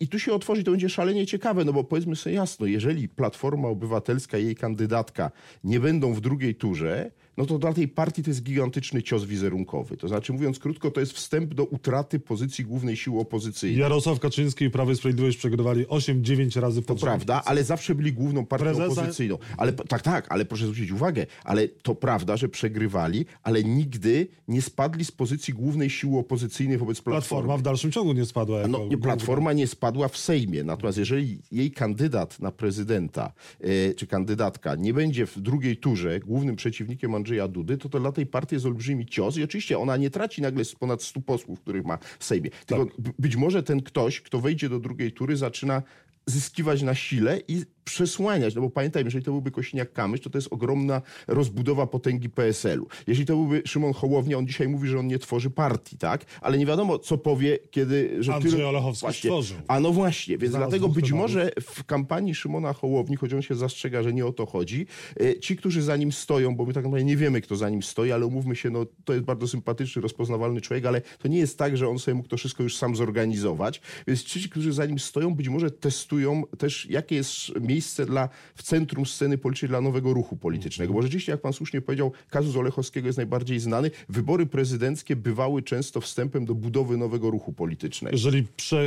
I 0.00 0.08
tu 0.08 0.18
się 0.18 0.32
otworzy, 0.32 0.64
to 0.64 0.70
będzie 0.70 0.88
szalenie 0.88 1.26
ciekawe, 1.26 1.64
no 1.64 1.72
bo 1.72 1.84
powiedzmy 1.84 2.16
sobie 2.16 2.36
jasno, 2.36 2.66
jeżeli 2.66 3.08
Platforma 3.08 3.68
Obywatelska 3.68 4.38
i 4.38 4.44
jej 4.44 4.56
kandydatka 4.56 5.30
nie 5.64 5.80
będą 5.80 6.14
w 6.14 6.20
drugiej 6.20 6.54
turze, 6.54 7.10
no 7.36 7.46
to 7.46 7.58
dla 7.58 7.72
tej 7.72 7.88
partii 7.88 8.22
to 8.22 8.30
jest 8.30 8.42
gigantyczny 8.42 9.02
cios 9.02 9.24
wizerunkowy. 9.24 9.96
To 9.96 10.08
znaczy, 10.08 10.32
mówiąc 10.32 10.58
krótko, 10.58 10.90
to 10.90 11.00
jest 11.00 11.12
wstęp 11.12 11.54
do 11.54 11.64
utraty 11.64 12.18
pozycji 12.18 12.64
głównej 12.64 12.96
siły 12.96 13.20
opozycyjnej. 13.20 13.80
Jarosław 13.80 14.20
Kaczyński 14.20 14.64
i 14.64 14.70
Prawo 14.70 14.92
i 14.92 14.96
Sprawiedliwość 14.96 15.36
przegrywali 15.36 15.86
8-9 15.86 16.60
razy 16.60 16.82
po 16.82 16.94
To 16.94 17.00
prawda, 17.00 17.42
ale 17.44 17.64
zawsze 17.64 17.94
byli 17.94 18.12
główną 18.12 18.46
partią 18.46 18.64
Prezesa... 18.64 18.86
opozycyjną. 18.86 19.38
Ale, 19.56 19.72
tak, 19.72 20.02
tak, 20.02 20.26
ale 20.28 20.44
proszę 20.44 20.64
zwrócić 20.64 20.90
uwagę, 20.90 21.26
ale 21.44 21.68
to 21.68 21.94
prawda, 21.94 22.36
że 22.36 22.48
przegrywali, 22.48 23.26
ale 23.42 23.64
nigdy 23.64 24.28
nie 24.48 24.62
spadli 24.62 25.04
z 25.04 25.12
pozycji 25.12 25.54
głównej 25.54 25.90
siły 25.90 26.18
opozycyjnej 26.18 26.78
wobec 26.78 27.00
Platformy. 27.00 27.20
Platforma 27.20 27.56
w 27.56 27.62
dalszym 27.62 27.92
ciągu 27.92 28.12
nie 28.12 28.26
spadła. 28.26 28.58
Jako 28.58 28.70
no, 28.70 28.86
nie, 28.86 28.98
Platforma 28.98 29.52
nie 29.52 29.66
spadła 29.66 30.08
w 30.08 30.16
Sejmie, 30.16 30.64
natomiast 30.64 30.98
jeżeli 30.98 31.38
jej 31.52 31.70
kandydat 31.70 32.40
na 32.40 32.52
prezydenta, 32.52 33.32
yy, 33.60 33.94
czy 33.96 34.06
kandydatka 34.06 34.74
nie 34.74 34.94
będzie 34.94 35.26
w 35.26 35.40
drugiej 35.40 35.76
turze 35.76 36.20
głównym 36.20 36.56
przeciwnikiem 36.56 37.14
Andrzeja 37.20 37.48
Dudy, 37.48 37.78
to 37.78 37.88
to 37.88 38.00
dla 38.00 38.12
tej 38.12 38.26
partii 38.26 38.54
jest 38.54 38.66
olbrzymi 38.66 39.06
cios 39.06 39.36
i 39.36 39.44
oczywiście 39.44 39.78
ona 39.78 39.96
nie 39.96 40.10
traci 40.10 40.42
nagle 40.42 40.64
z 40.64 40.74
ponad 40.74 41.02
100 41.02 41.20
posłów, 41.20 41.60
których 41.60 41.84
ma 41.84 41.98
w 42.18 42.24
Sejmie. 42.24 42.50
Tylko 42.66 42.84
tak. 42.86 42.94
być 43.18 43.36
może 43.36 43.62
ten 43.62 43.82
ktoś, 43.82 44.20
kto 44.20 44.40
wejdzie 44.40 44.68
do 44.68 44.80
drugiej 44.80 45.12
tury, 45.12 45.36
zaczyna 45.36 45.82
zyskiwać 46.26 46.82
na 46.82 46.94
sile 46.94 47.40
i 47.48 47.64
przesłaniać, 47.90 48.54
no 48.54 48.60
bo 48.60 48.70
pamiętajmy, 48.70 49.06
jeżeli 49.06 49.24
to 49.24 49.30
byłby 49.30 49.50
Kośniak-Kamysz, 49.50 50.20
to 50.20 50.30
to 50.30 50.38
jest 50.38 50.48
ogromna 50.52 51.02
rozbudowa 51.28 51.86
potęgi 51.86 52.30
PSL-u. 52.30 52.86
Jeśli 53.06 53.26
to 53.26 53.36
byłby 53.36 53.62
Szymon 53.66 53.92
Hołownia, 53.92 54.38
on 54.38 54.46
dzisiaj 54.46 54.68
mówi, 54.68 54.88
że 54.88 54.98
on 54.98 55.06
nie 55.06 55.18
tworzy 55.18 55.50
partii, 55.50 55.98
tak? 55.98 56.24
Ale 56.40 56.58
nie 56.58 56.66
wiadomo, 56.66 56.98
co 56.98 57.18
powie, 57.18 57.58
kiedy... 57.70 58.16
Że 58.20 58.34
Andrzej 58.34 58.52
tyle... 58.52 58.68
Olechowski 58.68 59.00
właśnie. 59.00 59.30
stworzył. 59.30 59.56
A 59.68 59.80
no 59.80 59.92
właśnie, 59.92 60.38
więc 60.38 60.52
Zaraz 60.52 60.68
dlatego 60.68 60.88
być 60.88 61.12
może 61.12 61.50
w 61.60 61.84
kampanii 61.84 62.34
Szymona 62.34 62.72
Hołowni, 62.72 63.16
choć 63.16 63.34
on 63.34 63.42
się 63.42 63.54
zastrzega, 63.54 64.02
że 64.02 64.12
nie 64.12 64.26
o 64.26 64.32
to 64.32 64.46
chodzi, 64.46 64.86
e, 65.20 65.40
ci, 65.40 65.56
którzy 65.56 65.82
za 65.82 65.96
nim 65.96 66.12
stoją, 66.12 66.56
bo 66.56 66.66
my 66.66 66.72
tak 66.72 66.84
naprawdę 66.84 67.04
nie 67.04 67.16
wiemy, 67.16 67.40
kto 67.40 67.56
za 67.56 67.70
nim 67.70 67.82
stoi, 67.82 68.12
ale 68.12 68.26
umówmy 68.26 68.56
się, 68.56 68.70
no 68.70 68.86
to 69.04 69.12
jest 69.12 69.24
bardzo 69.24 69.48
sympatyczny, 69.48 70.02
rozpoznawalny 70.02 70.60
człowiek, 70.60 70.86
ale 70.86 71.00
to 71.18 71.28
nie 71.28 71.38
jest 71.38 71.58
tak, 71.58 71.76
że 71.76 71.88
on 71.88 71.98
sobie 71.98 72.14
mógł 72.14 72.28
to 72.28 72.36
wszystko 72.36 72.62
już 72.62 72.76
sam 72.76 72.96
zorganizować, 72.96 73.80
więc 74.06 74.24
ci, 74.24 74.48
którzy 74.48 74.72
za 74.72 74.86
nim 74.86 74.98
stoją, 74.98 75.34
być 75.34 75.48
może 75.48 75.70
testują 75.70 76.42
też, 76.58 76.86
jakie 76.90 77.16
jest 77.16 77.60
miejsce 77.60 77.79
dla, 78.06 78.28
w 78.54 78.62
centrum 78.62 79.06
sceny 79.06 79.38
politycznej 79.38 79.68
dla 79.68 79.80
nowego 79.80 80.14
ruchu 80.14 80.36
politycznego. 80.36 80.92
Bo 80.92 81.02
rzeczywiście, 81.02 81.32
jak 81.32 81.40
pan 81.40 81.52
słusznie 81.52 81.80
powiedział, 81.80 82.12
kazus 82.30 82.56
Olechowskiego 82.56 83.06
jest 83.06 83.16
najbardziej 83.16 83.60
znany. 83.60 83.90
Wybory 84.08 84.46
prezydenckie 84.46 85.16
bywały 85.16 85.62
często 85.62 86.00
wstępem 86.00 86.44
do 86.44 86.54
budowy 86.54 86.96
nowego 86.96 87.30
ruchu 87.30 87.52
politycznego. 87.52 88.16
Jeżeli 88.16 88.46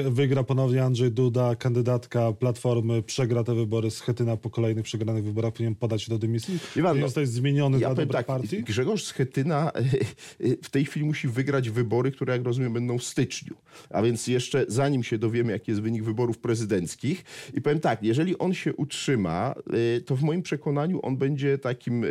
wygra 0.10 0.44
ponownie 0.44 0.84
Andrzej 0.84 1.12
Duda, 1.12 1.56
kandydatka 1.56 2.34
Platformy, 2.34 3.02
przegra 3.02 3.44
te 3.44 3.56
wybory, 3.56 3.92
Schetyna 3.92 4.38
po 4.38 4.50
kolejnych 4.50 4.86
przegranych 4.86 5.24
wyborach 5.24 5.54
powinien 5.54 5.76
podać 5.76 6.10
do 6.10 6.18
dymisji? 6.18 6.60
Iwan, 6.76 7.00
no, 7.00 7.08
zostać 7.08 7.30
zmieniony 7.30 7.80
ja 7.80 7.96
dla 7.96 8.06
tak, 8.06 8.26
partii? 8.26 8.64
Grzegorz 8.64 9.04
Schetyna 9.04 9.72
w 10.64 10.70
tej 10.70 10.86
chwili 10.86 11.06
musi 11.06 11.28
wygrać 11.28 11.70
wybory, 11.70 12.12
które 12.12 12.34
jak 12.34 12.46
rozumiem 12.46 12.74
będą 12.74 12.98
w 12.98 13.04
styczniu. 13.04 13.56
A 13.90 14.02
więc 14.02 14.28
jeszcze 14.28 14.66
zanim 14.68 15.04
się 15.04 15.18
dowiemy, 15.18 15.52
jaki 15.52 15.72
jest 15.72 15.82
wynik 15.82 16.04
wyborów 16.04 16.38
prezydenckich. 16.38 17.24
I 17.54 17.62
powiem 17.62 17.80
tak, 17.80 18.04
jeżeli 18.04 18.38
on 18.38 18.54
się 18.54 18.73
utrzyma, 18.78 19.56
y, 19.98 20.02
to 20.02 20.16
w 20.16 20.24
moim 20.24 20.42
przekonaniu 20.42 21.00
on 21.04 21.18
będzie 21.18 21.58
takim 21.58 22.04
y, 22.04 22.08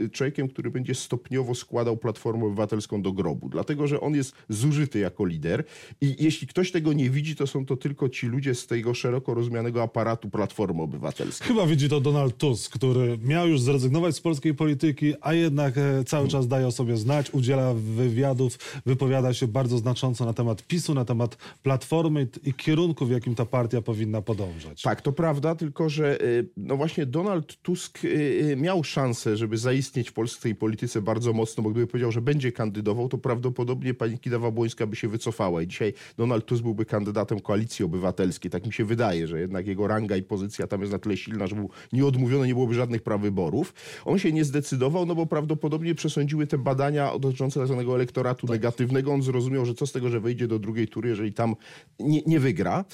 y, 0.00 0.08
człowiekiem, 0.08 0.48
który 0.48 0.70
będzie 0.70 0.94
stopniowo 0.94 1.54
składał 1.54 1.96
Platformę 1.96 2.46
Obywatelską 2.46 3.02
do 3.02 3.12
grobu, 3.12 3.48
dlatego 3.48 3.86
że 3.86 4.00
on 4.00 4.14
jest 4.14 4.34
zużyty 4.48 4.98
jako 4.98 5.24
lider 5.26 5.64
i 6.00 6.16
jeśli 6.18 6.46
ktoś 6.46 6.72
tego 6.72 6.92
nie 6.92 7.10
widzi, 7.10 7.36
to 7.36 7.46
są 7.46 7.66
to 7.66 7.76
tylko 7.76 8.08
ci 8.08 8.26
ludzie 8.26 8.54
z 8.54 8.66
tego 8.66 8.94
szeroko 8.94 9.34
rozumianego 9.34 9.82
aparatu 9.82 10.30
Platformy 10.30 10.82
Obywatelskiej. 10.82 11.48
Chyba 11.48 11.66
widzi 11.66 11.88
to 11.88 12.00
Donald 12.00 12.36
Tusk, 12.36 12.72
który 12.72 13.18
miał 13.24 13.48
już 13.48 13.60
zrezygnować 13.60 14.16
z 14.16 14.20
polskiej 14.20 14.54
polityki, 14.54 15.14
a 15.20 15.32
jednak 15.34 15.78
e, 15.78 16.04
cały 16.04 16.28
czas 16.28 16.48
daje 16.48 16.66
o 16.66 16.72
sobie 16.72 16.96
znać, 16.96 17.34
udziela 17.34 17.74
wywiadów, 17.74 18.58
wypowiada 18.86 19.34
się 19.34 19.48
bardzo 19.48 19.78
znacząco 19.78 20.24
na 20.24 20.32
temat 20.32 20.62
PiSu, 20.62 20.94
na 20.94 21.04
temat 21.04 21.36
Platformy 21.62 22.28
i 22.44 22.54
kierunku, 22.54 23.06
w 23.06 23.10
jakim 23.10 23.34
ta 23.34 23.44
partia 23.44 23.82
powinna 23.82 24.22
podążać. 24.22 24.82
Tak, 24.82 25.02
to 25.02 25.12
prawda, 25.12 25.54
tylko 25.54 25.88
że 25.88 25.99
y, 26.06 26.48
no 26.56 26.76
właśnie 26.76 27.06
Donald 27.06 27.62
Tusk 27.62 28.04
y, 28.04 28.08
y, 28.08 28.56
miał 28.56 28.84
szansę, 28.84 29.36
żeby 29.36 29.58
zaistnieć 29.58 30.10
w 30.10 30.12
polskiej 30.12 30.54
polityce 30.54 31.02
bardzo 31.02 31.32
mocno, 31.32 31.62
bo 31.62 31.70
gdyby 31.70 31.86
powiedział, 31.86 32.12
że 32.12 32.20
będzie 32.20 32.52
kandydował, 32.52 33.08
to 33.08 33.18
prawdopodobnie 33.18 33.94
pani 33.94 34.16
Kidawa-Błońska 34.16 34.86
by 34.86 34.96
się 34.96 35.08
wycofała 35.08 35.62
i 35.62 35.66
dzisiaj 35.66 35.92
Donald 36.16 36.46
Tusk 36.46 36.62
byłby 36.62 36.84
kandydatem 36.84 37.40
Koalicji 37.40 37.84
Obywatelskiej. 37.84 38.50
Tak 38.50 38.66
mi 38.66 38.72
się 38.72 38.84
wydaje, 38.84 39.26
że 39.26 39.40
jednak 39.40 39.66
jego 39.66 39.86
ranga 39.86 40.16
i 40.16 40.22
pozycja 40.22 40.66
tam 40.66 40.80
jest 40.80 40.92
na 40.92 40.98
tyle 40.98 41.16
silna, 41.16 41.46
że 41.46 41.56
był 41.56 41.70
nieodmówiony, 41.92 42.46
nie 42.46 42.54
byłoby 42.54 42.74
żadnych 42.74 43.02
prawyborów. 43.02 43.74
On 44.04 44.18
się 44.18 44.32
nie 44.32 44.44
zdecydował, 44.44 45.06
no 45.06 45.14
bo 45.14 45.26
prawdopodobnie 45.26 45.94
przesądziły 45.94 46.46
te 46.46 46.58
badania 46.58 47.18
dotyczące 47.18 47.60
tak 47.60 47.66
zwanego 47.66 47.94
elektoratu 47.94 48.46
tak. 48.46 48.54
negatywnego. 48.54 49.12
On 49.12 49.22
zrozumiał, 49.22 49.66
że 49.66 49.74
co 49.74 49.86
z 49.86 49.92
tego, 49.92 50.08
że 50.08 50.20
wejdzie 50.20 50.48
do 50.48 50.58
drugiej 50.58 50.88
tury, 50.88 51.08
jeżeli 51.08 51.32
tam 51.32 51.56
nie, 51.98 52.22
nie 52.26 52.40
wygra. 52.40 52.84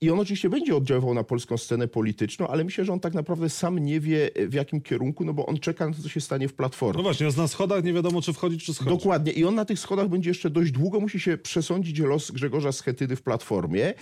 I 0.00 0.10
on 0.10 0.20
oczywiście 0.20 0.50
będzie 0.50 0.76
oddziaływał 0.76 1.14
na 1.14 1.24
polską 1.24 1.56
scenę 1.58 1.88
polityczną, 1.88 2.09
ale 2.48 2.64
myślę, 2.64 2.84
że 2.84 2.92
on 2.92 3.00
tak 3.00 3.14
naprawdę 3.14 3.50
sam 3.50 3.78
nie 3.78 4.00
wie 4.00 4.30
w 4.48 4.54
jakim 4.54 4.80
kierunku, 4.80 5.24
no 5.24 5.34
bo 5.34 5.46
on 5.46 5.58
czeka 5.58 5.88
na 5.88 5.96
to, 5.96 6.02
co 6.02 6.08
się 6.08 6.20
stanie 6.20 6.48
w 6.48 6.54
Platformie. 6.54 6.96
No 6.96 7.02
właśnie, 7.02 7.26
jest 7.26 7.38
na 7.38 7.48
schodach 7.48 7.84
nie 7.84 7.92
wiadomo, 7.92 8.22
czy 8.22 8.32
wchodzić, 8.32 8.64
czy 8.64 8.74
schodzić. 8.74 8.94
Dokładnie. 8.94 9.32
I 9.32 9.44
on 9.44 9.54
na 9.54 9.64
tych 9.64 9.78
schodach 9.78 10.08
będzie 10.08 10.30
jeszcze 10.30 10.50
dość 10.50 10.70
długo, 10.70 11.00
musi 11.00 11.20
się 11.20 11.38
przesądzić 11.38 11.98
los 11.98 12.30
Grzegorza 12.30 12.72
Schetydy 12.72 13.16
w 13.16 13.22
Platformie 13.22 13.84
e, 13.84 13.94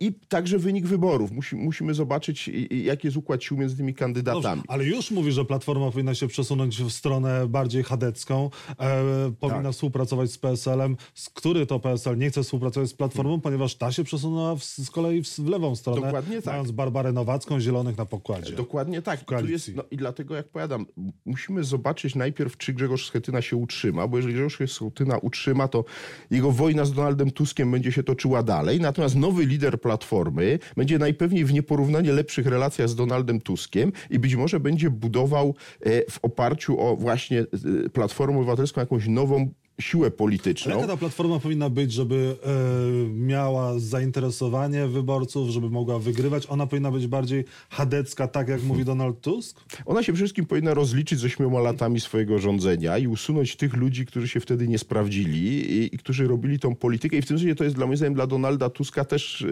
i 0.00 0.12
także 0.28 0.58
wynik 0.58 0.86
wyborów. 0.86 1.30
Musi, 1.30 1.56
musimy 1.56 1.94
zobaczyć, 1.94 2.50
jaki 2.70 3.06
jest 3.06 3.16
układ 3.16 3.44
sił 3.44 3.56
między 3.56 3.76
tymi 3.76 3.94
kandydatami. 3.94 4.42
Dobrze, 4.42 4.62
ale 4.68 4.84
już 4.84 5.10
mówi, 5.10 5.32
że 5.32 5.44
Platforma 5.44 5.90
powinna 5.90 6.14
się 6.14 6.28
przesunąć 6.28 6.82
w 6.82 6.90
stronę 6.90 7.48
bardziej 7.48 7.82
chadecką, 7.82 8.50
e, 8.78 9.32
powinna 9.40 9.62
tak. 9.62 9.72
współpracować 9.72 10.30
z 10.30 10.38
PSL-em, 10.38 10.96
z 11.14 11.30
który 11.30 11.66
to 11.66 11.80
PSL 11.80 12.18
nie 12.18 12.30
chce 12.30 12.42
współpracować 12.42 12.90
z 12.90 12.94
Platformą, 12.94 13.40
ponieważ 13.40 13.74
ta 13.74 13.92
się 13.92 14.04
przesunęła 14.04 14.56
w, 14.56 14.64
z 14.64 14.90
kolei 14.90 15.22
w, 15.22 15.28
w 15.28 15.48
lewą 15.48 15.76
stronę, 15.76 16.00
Dokładnie 16.00 16.42
tak. 16.42 16.46
mając 16.46 16.70
Barbarę 16.70 17.12
Nowacką, 17.30 17.60
Zielonych 17.60 17.98
na 17.98 18.06
pokładzie. 18.06 18.52
Dokładnie 18.52 19.02
tak. 19.02 19.20
I, 19.48 19.50
jest, 19.50 19.74
no, 19.74 19.84
I 19.90 19.96
dlatego, 19.96 20.36
jak 20.36 20.48
powiadam, 20.48 20.86
musimy 21.24 21.64
zobaczyć 21.64 22.14
najpierw, 22.14 22.56
czy 22.56 22.72
Grzegorz 22.72 23.06
Schetyna 23.06 23.42
się 23.42 23.56
utrzyma, 23.56 24.08
bo 24.08 24.16
jeżeli 24.16 24.34
Grzegorz 24.34 24.72
Schetyna 24.72 25.18
utrzyma, 25.18 25.68
to 25.68 25.84
jego 26.30 26.52
wojna 26.52 26.84
z 26.84 26.92
Donaldem 26.92 27.30
Tuskiem 27.30 27.70
będzie 27.70 27.92
się 27.92 28.02
toczyła 28.02 28.42
dalej. 28.42 28.80
Natomiast 28.80 29.16
nowy 29.16 29.46
lider 29.46 29.80
Platformy 29.80 30.58
będzie 30.76 30.98
najpewniej 30.98 31.44
w 31.44 31.52
nieporównanie 31.52 32.12
lepszych 32.12 32.46
relacjach 32.46 32.88
z 32.88 32.94
Donaldem 32.94 33.40
Tuskiem 33.40 33.92
i 34.10 34.18
być 34.18 34.36
może 34.36 34.60
będzie 34.60 34.90
budował 34.90 35.54
e, 35.80 36.10
w 36.10 36.18
oparciu 36.22 36.80
o 36.80 36.96
właśnie 36.96 37.40
e, 37.40 37.88
Platformę 37.88 38.36
Obywatelską 38.36 38.80
jakąś 38.80 39.08
nową 39.08 39.50
siłę 39.80 40.10
polityczną. 40.10 40.74
Jaka 40.74 40.86
ta 40.86 40.96
platforma 40.96 41.38
powinna 41.38 41.70
być, 41.70 41.92
żeby 41.92 42.36
e, 42.44 43.08
miała 43.08 43.78
zainteresowanie 43.78 44.86
wyborców, 44.86 45.50
żeby 45.50 45.70
mogła 45.70 45.98
wygrywać? 45.98 46.46
Ona 46.48 46.66
powinna 46.66 46.90
być 46.90 47.06
bardziej 47.06 47.44
chadecka, 47.70 48.28
tak 48.28 48.48
jak 48.48 48.62
mówi 48.62 48.84
Donald 48.84 49.20
Tusk? 49.20 49.60
Ona 49.86 50.02
się 50.02 50.12
przede 50.12 50.24
wszystkim 50.24 50.46
powinna 50.46 50.74
rozliczyć 50.74 51.18
ze 51.18 51.26
ośmioma 51.26 51.60
latami 51.60 52.00
swojego 52.00 52.38
rządzenia 52.38 52.98
i 52.98 53.06
usunąć 53.06 53.56
tych 53.56 53.76
ludzi, 53.76 54.06
którzy 54.06 54.28
się 54.28 54.40
wtedy 54.40 54.68
nie 54.68 54.78
sprawdzili 54.78 55.38
i, 55.38 55.94
i 55.94 55.98
którzy 55.98 56.28
robili 56.28 56.58
tą 56.58 56.74
politykę. 56.74 57.16
I 57.16 57.22
w 57.22 57.26
tym 57.26 57.38
sensie 57.38 57.54
to 57.54 57.64
jest 57.64 57.76
dla 57.76 57.86
mnie 57.86 57.96
zdaniem 57.96 58.14
dla 58.14 58.26
Donalda 58.26 58.70
Tuska 58.70 59.04
też 59.04 59.42
e, 59.42 59.46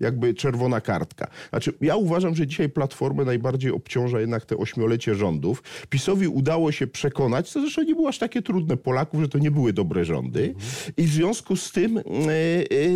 jakby 0.00 0.34
czerwona 0.34 0.80
kartka. 0.80 1.30
Znaczy, 1.50 1.72
ja 1.80 1.96
uważam, 1.96 2.34
że 2.34 2.46
dzisiaj 2.46 2.68
platformę 2.68 3.24
najbardziej 3.24 3.70
obciąża 3.70 4.20
jednak 4.20 4.44
te 4.44 4.56
ośmiolecie 4.56 5.14
rządów. 5.14 5.62
PiSowi 5.88 6.28
udało 6.28 6.72
się 6.72 6.86
przekonać, 6.86 7.50
co 7.50 7.60
zresztą 7.60 7.82
nie 7.82 7.94
było 7.94 8.08
aż 8.08 8.18
takie 8.18 8.42
trudne 8.42 8.76
Polaków, 8.76 9.20
że 9.20 9.28
to 9.28 9.38
nie 9.38 9.50
były 9.56 9.72
dobre 9.72 10.04
rządy 10.04 10.54
i 10.96 11.02
w 11.02 11.12
związku 11.12 11.56
z 11.56 11.72
tym, 11.72 11.98
e, 11.98 12.02
e, 12.02 12.04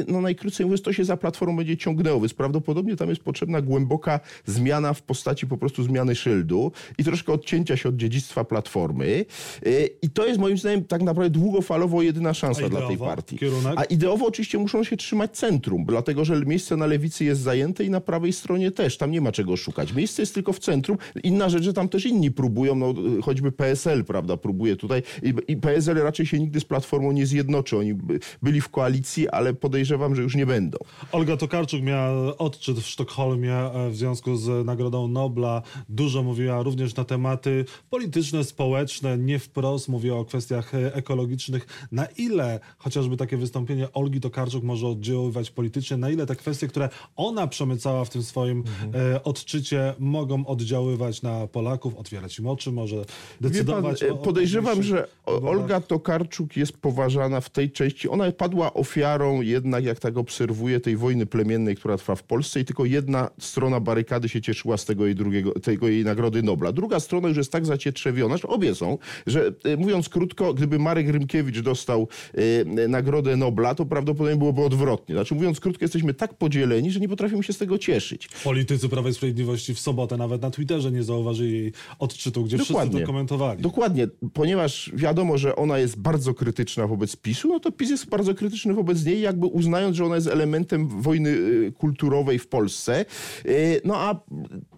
no 0.09 0.21
najkrócej 0.21 0.67
mówiąc, 0.67 0.83
to 0.83 0.93
się 0.93 1.05
za 1.05 1.17
Platformą 1.17 1.57
będzie 1.57 1.77
ciągnęło, 1.77 2.21
więc 2.21 2.35
prawdopodobnie 2.35 2.97
tam 2.97 3.09
jest 3.09 3.23
potrzebna 3.23 3.61
głęboka 3.61 4.21
zmiana 4.47 4.95
w 4.95 5.03
postaci 5.03 5.47
po 5.47 5.57
prostu 5.59 5.83
zmiany 5.83 6.15
szyldu 6.15 6.73
i 6.99 7.05
troszkę 7.05 7.33
odcięcia 7.33 7.77
się 7.77 7.89
od 7.89 7.97
dziedzictwa 7.97 8.45
Platformy 8.45 9.25
e, 9.67 9.71
i 10.03 10.11
to 10.11 10.27
jest 10.27 10.41
moim 10.41 10.59
zdaniem 10.59 10.85
tak 10.85 11.03
naprawdę 11.03 11.31
długofalowo 11.31 12.03
jedyna 12.03 12.35
szansa 12.35 12.69
dla 12.69 12.89
tej 12.89 12.99
partii. 12.99 13.39
Kierunek? 13.39 13.75
A 13.77 13.85
ideowo 13.85 14.27
oczywiście 14.27 14.59
muszą 14.59 14.85
się 14.85 14.97
trzymać 14.97 15.31
centrum, 15.37 15.85
dlatego 15.85 16.25
że 16.25 16.41
miejsce 16.47 16.77
na 16.77 16.87
lewicy 16.87 17.25
jest 17.25 17.41
zajęte 17.41 17.85
i 17.85 17.91
na 17.91 18.01
prawej 18.01 18.33
stronie 18.33 18.71
też, 18.71 18.97
tam 18.97 19.11
nie 19.11 19.21
ma 19.21 19.33
czego 19.33 19.57
szukać. 19.57 19.93
Miejsce 19.93 20.23
jest 20.23 20.35
tylko 20.35 20.53
w 20.53 20.59
centrum. 20.59 20.99
Inna 21.23 21.49
rzecz, 21.49 21.63
że 21.63 21.73
tam 21.73 21.89
też 21.89 22.07
inni 22.07 22.31
próbują, 22.31 22.75
no 22.75 22.95
choćby 23.23 23.53
PSL, 23.53 24.05
prawda, 24.05 24.37
próbuje 24.37 24.77
tutaj 24.77 25.03
i, 25.23 25.35
i 25.53 25.57
PSL 25.57 25.97
raczej 25.97 26.27
się 26.27 26.39
nigdy 26.39 26.50
nigdy 26.51 26.61
z 26.61 26.65
Platformą 26.65 27.13
nie 27.13 27.27
zjednoczy. 27.27 27.77
Oni 27.77 27.95
byli 28.43 28.61
w 28.61 28.69
koalicji, 28.69 29.29
ale 29.29 29.55
podejrzewam, 29.55 30.15
że 30.15 30.23
już 30.23 30.35
nie 30.35 30.47
będą. 30.47 30.79
Olga 31.13 31.37
Tokarczuk 31.37 31.83
miała 31.83 32.37
odczyt 32.37 32.79
w 32.79 32.87
Sztokholmie 32.87 33.55
e, 33.55 33.91
w 33.91 33.97
związku 33.97 34.37
z 34.37 34.67
Nagrodą 34.67 35.09
Nobla. 35.09 35.63
Dużo 35.89 36.23
mówiła 36.23 36.63
również 36.63 36.97
na 36.97 37.05
tematy 37.05 37.65
polityczne, 37.91 38.45
społeczne, 38.45 39.19
nie 39.19 39.39
wprost 39.39 39.89
mówiła 39.89 40.19
o 40.19 40.25
kwestiach 40.25 40.75
e, 40.75 40.95
ekologicznych. 40.95 41.87
Na 41.93 42.07
ile 42.07 42.61
chociażby 42.79 43.17
takie 43.17 43.37
wystąpienie 43.37 43.93
Olgi 43.93 44.21
Tokarczuk 44.21 44.65
może 44.65 44.87
oddziaływać 44.87 45.51
politycznie, 45.51 45.97
na 45.97 46.11
ile 46.11 46.27
te 46.27 46.37
kwestie, 46.37 46.69
które 46.69 46.89
ona 47.17 47.47
przemycała 47.47 48.05
w 48.05 48.11
tym 48.11 48.23
swoim 48.23 48.59
mhm. 48.59 49.21
odczycie, 49.25 49.95
mogą 49.99 50.47
oddziaływać 50.47 51.23
na 51.23 51.47
Polaków, 51.47 51.97
otwierać 51.97 52.39
im 52.39 52.47
oczy, 52.47 52.73
może 52.73 53.05
decydować 53.41 54.01
pan, 54.01 54.11
o, 54.11 54.17
Podejrzewam, 54.17 54.79
o 54.79 54.83
że 54.83 55.09
Olga 55.27 55.81
Tokarczuk 55.81 56.30
jest 56.57 56.73
poważana 56.73 57.41
w 57.41 57.51
tej 57.51 57.71
części. 57.71 58.09
Ona 58.09 58.33
padła 58.33 58.75
ofiarą 58.75 59.41
jednak, 59.41 59.85
jak 59.85 59.99
tak 59.99 60.17
obserwuję, 60.17 60.81
tej 60.81 60.97
wojny 60.97 61.27
plemiennej, 61.27 61.77
która 61.77 61.97
trwa 61.97 62.15
w 62.15 62.23
Polsce 62.23 62.61
i 62.61 62.65
tylko 62.65 62.85
jedna 62.85 63.31
strona 63.39 63.81
barykady 63.81 64.29
się 64.29 64.41
cieszyła 64.41 64.77
z 64.77 64.85
tego 64.85 65.07
jej, 65.07 65.15
drugiego, 65.15 65.53
tego 65.53 65.89
jej 65.89 66.05
nagrody 66.05 66.43
Nobla. 66.43 66.73
Druga 66.73 67.01
strona 67.01 67.29
już 67.29 67.37
jest 67.37 67.53
tak 67.53 67.67
zacietrzewiona, 67.67 68.37
że 68.37 68.49
obie 68.49 68.75
są, 68.75 68.99
że 69.27 69.53
e, 69.65 69.77
mówiąc 69.77 70.09
krótko, 70.09 70.55
gdyby 70.55 70.79
Marek 70.79 71.09
Rymkiewicz 71.09 71.61
dostał 71.61 72.09
e, 72.35 72.89
nagrodę 72.89 73.37
Nobla, 73.37 73.75
to 73.75 73.87
prawdopodobnie 73.87 74.37
byłoby 74.37 74.65
odwrotnie. 74.65 75.15
Znaczy 75.15 75.35
mówiąc 75.35 75.61
krótko, 75.61 75.85
jesteśmy 75.85 76.15
tak 76.15 76.35
podzieleni, 76.35 76.91
że 76.91 77.01
nie 77.01 77.09
potrafimy 77.09 77.43
się 77.43 77.53
z 77.53 77.59
tego 77.59 77.79
cieszyć. 77.79 78.29
Politycy 78.45 78.89
Prawa 78.89 79.09
i 79.09 79.15
Sprawiedliwości 79.15 79.75
w 79.75 79.81
sobotę 79.81 80.17
nawet 80.17 80.43
na 80.43 80.51
Twitterze 80.51 80.93
nie 80.93 81.03
zauważyli 81.03 81.53
jej 81.53 81.73
odczytu, 81.99 82.45
gdzie 82.45 82.57
Dokładnie. 82.57 82.91
wszyscy 82.91 83.01
to 83.01 83.07
komentowali. 83.07 83.63
Dokładnie, 83.63 84.09
ponieważ 84.33 84.91
wiadomo, 84.95 85.39
że 85.39 85.57
ona 85.57 85.79
jest 85.79 85.99
bardzo 85.99 86.20
krytyczna 86.35 86.87
wobec 86.87 87.17
PiSu, 87.17 87.49
no 87.49 87.61
to 87.61 87.73
PiS 87.73 87.91
jest 87.91 88.09
bardzo 88.09 88.35
krytyczny 88.35 88.75
wobec 88.75 89.05
niej, 89.05 89.21
jakby 89.21 89.47
uznając, 89.47 89.97
że 89.97 90.05
ona 90.05 90.15
jest 90.15 90.27
elementem 90.27 90.89
wojny 90.89 91.31
y, 91.31 91.73
kulturowej 91.79 92.39
w 92.39 92.49
Polsce. 92.49 93.05
Y, 93.47 93.81
no 93.85 93.97
a 93.97 94.21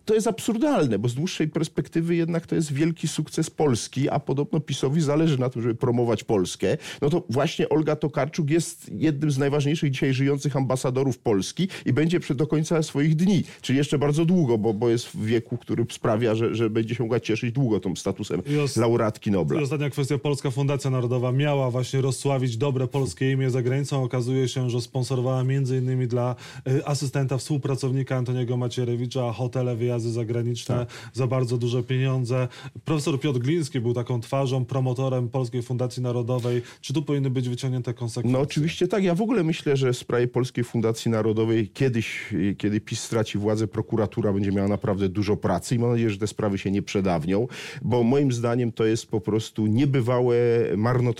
to 0.05 0.14
jest 0.14 0.26
absurdalne, 0.26 0.98
bo 0.98 1.09
z 1.09 1.14
dłuższej 1.14 1.48
perspektywy 1.48 2.16
jednak 2.16 2.46
to 2.46 2.55
jest 2.55 2.72
wielki 2.72 3.09
sukces 3.09 3.50
Polski, 3.50 4.11
a 4.11 4.20
podobno 4.20 4.61
PiSowi 4.61 5.00
zależy 5.00 5.40
na 5.40 5.50
tym, 5.50 5.62
żeby 5.62 5.74
promować 5.74 6.24
Polskę. 6.24 6.76
No 7.02 7.11
to 7.11 7.26
właśnie 7.31 7.68
Olga 7.68 7.96
Tokarczuk 7.96 8.50
jest 8.50 8.90
jednym 8.92 9.31
z 9.31 9.38
najważniejszych 9.38 9.90
dzisiaj 9.90 10.14
żyjących 10.14 10.57
ambasadorów 10.57 11.18
Polski 11.18 11.68
i 11.87 11.92
będzie 11.92 12.20
do 12.35 12.46
końca 12.46 12.83
swoich 12.83 13.16
dni, 13.16 13.44
czyli 13.61 13.76
jeszcze 13.78 13.98
bardzo 13.98 14.24
długo, 14.24 14.59
bo, 14.59 14.74
bo 14.74 14.90
jest 14.90 15.07
w 15.07 15.24
wieku, 15.24 15.57
który 15.57 15.87
sprawia, 15.90 16.35
że, 16.35 16.55
że 16.55 16.70
będzie 16.70 16.94
się 16.94 17.02
mogła 17.02 17.20
cieszyć 17.20 17.52
długo 17.52 17.81
tym 17.81 17.96
statusem 17.96 18.42
laureatki 18.76 19.31
Nobla. 19.31 19.61
I 19.61 19.62
ostatnia 19.62 19.90
kwestia, 19.90 20.18
Polska 20.18 20.50
Fundacja 20.50 20.90
Narodowa 20.90 21.32
miała 21.33 21.71
właśnie 21.71 22.01
rozsławić 22.01 22.57
dobre 22.57 22.88
polskie 22.88 23.31
imię 23.31 23.51
za 23.51 23.62
granicą. 23.62 24.05
Okazuje 24.05 24.49
się, 24.49 24.71
że 24.71 24.81
sponsorowała 24.81 25.45
między 25.45 25.79
innymi 25.79 26.09
dla 26.09 26.37
y, 26.68 26.87
asystenta, 26.87 27.38
współpracownika 27.38 28.16
Antoniego 28.16 28.57
Macierewicza 28.57 29.33
hotele, 29.33 29.77
wyjazdy 29.77 30.11
zagraniczne 30.11 30.77
tak. 30.77 30.88
za 31.12 31.27
bardzo 31.27 31.59
duże 31.59 31.83
pieniądze. 31.83 32.49
Profesor 32.85 33.21
Piotr 33.21 33.38
Gliński 33.38 33.81
był 33.81 33.95
taką 33.95 34.21
twarzą, 34.21 34.64
promotorem 34.64 35.29
Polskiej 35.29 35.62
Fundacji 35.62 36.03
Narodowej. 36.03 36.62
Czy 36.81 36.92
tu 36.92 37.03
powinny 37.03 37.31
być 37.31 37.49
wyciągnięte 37.49 37.95
konsekwencje? 37.95 38.33
No 38.33 38.40
oczywiście 38.40 38.88
tak. 38.88 39.05
Ja 39.05 39.14
w 39.14 39.23
ogóle 39.23 39.45
myślę, 39.45 39.77
że 39.77 39.92
w 39.92 39.97
sprawie 39.97 40.29
Polskiej 40.29 40.64
Fundacji 40.64 41.11
Narodowej 41.11 41.68
kiedyś, 41.68 42.35
kiedy 42.59 42.81
PiS 42.81 43.01
straci 43.01 43.38
władzę, 43.38 43.68
prokuratura 43.68 44.33
będzie 44.33 44.53
miała 44.53 44.68
naprawdę 44.68 45.09
dużo 45.09 45.37
pracy 45.37 45.75
i 45.75 45.79
mam 45.79 45.90
nadzieję, 45.90 46.11
że 46.11 46.18
te 46.18 46.27
sprawy 46.27 46.59
się 46.59 46.71
nie 46.71 46.83
przedawnią, 46.83 47.47
bo 47.83 48.03
moim 48.03 48.33
zdaniem 48.33 48.73
to 48.73 48.85
jest 48.85 49.07
po 49.07 49.21
prostu 49.21 49.66
niebywałe 49.66 50.37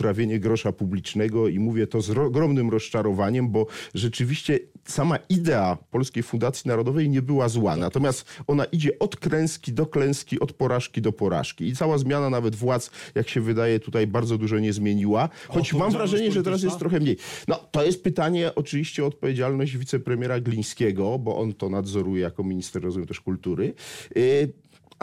marnotrawienie 0.03 0.41
grosza 0.41 0.73
publicznego 0.73 1.49
i 1.49 1.59
mówię 1.59 1.87
to 1.87 2.01
z 2.01 2.11
ogromnym 2.11 2.71
rozczarowaniem, 2.71 3.49
bo 3.51 3.67
rzeczywiście 3.95 4.59
sama 4.85 5.19
idea 5.29 5.79
Polskiej 5.91 6.23
Fundacji 6.23 6.69
Narodowej 6.69 7.09
nie 7.09 7.23
była 7.23 7.49
zła. 7.49 7.77
Natomiast 7.77 8.25
ona 8.47 8.65
idzie 8.65 8.99
od 8.99 9.17
klęski 9.17 9.73
do 9.73 9.87
klęski, 9.87 10.41
od 10.41 10.53
porażki 10.53 11.03
do 11.03 11.13
porażki. 11.13 11.69
I 11.69 11.77
cała 11.77 11.99
zmiana 11.99 12.31
nawet 12.31 12.57
władz, 12.57 12.91
jak 13.15 13.29
się 13.29 13.41
wydaje, 13.41 13.81
tutaj 13.81 14.07
bardzo 14.07 14.39
dużo 14.39 14.59
nie 14.59 14.73
zmieniła. 14.73 15.29
Choć 15.49 15.73
mam 15.73 15.93
wrażenie, 15.93 16.33
że 16.33 16.43
teraz 16.43 16.63
jest 16.63 16.79
trochę 16.79 17.01
mniej. 17.01 17.17
No, 17.49 17.57
to 17.71 17.85
jest 17.85 18.03
pytanie 18.03 18.55
oczywiście 18.55 19.05
o 19.05 19.07
odpowiedzialność 19.07 19.77
wicepremiera 19.77 20.41
Glińskiego, 20.41 21.19
bo 21.19 21.39
on 21.39 21.53
to 21.55 21.69
nadzoruje 21.69 22.23
jako 22.23 22.45
minister, 22.45 22.83
rozumiem, 22.83 23.09
też 23.09 23.21
kultury. 23.21 23.75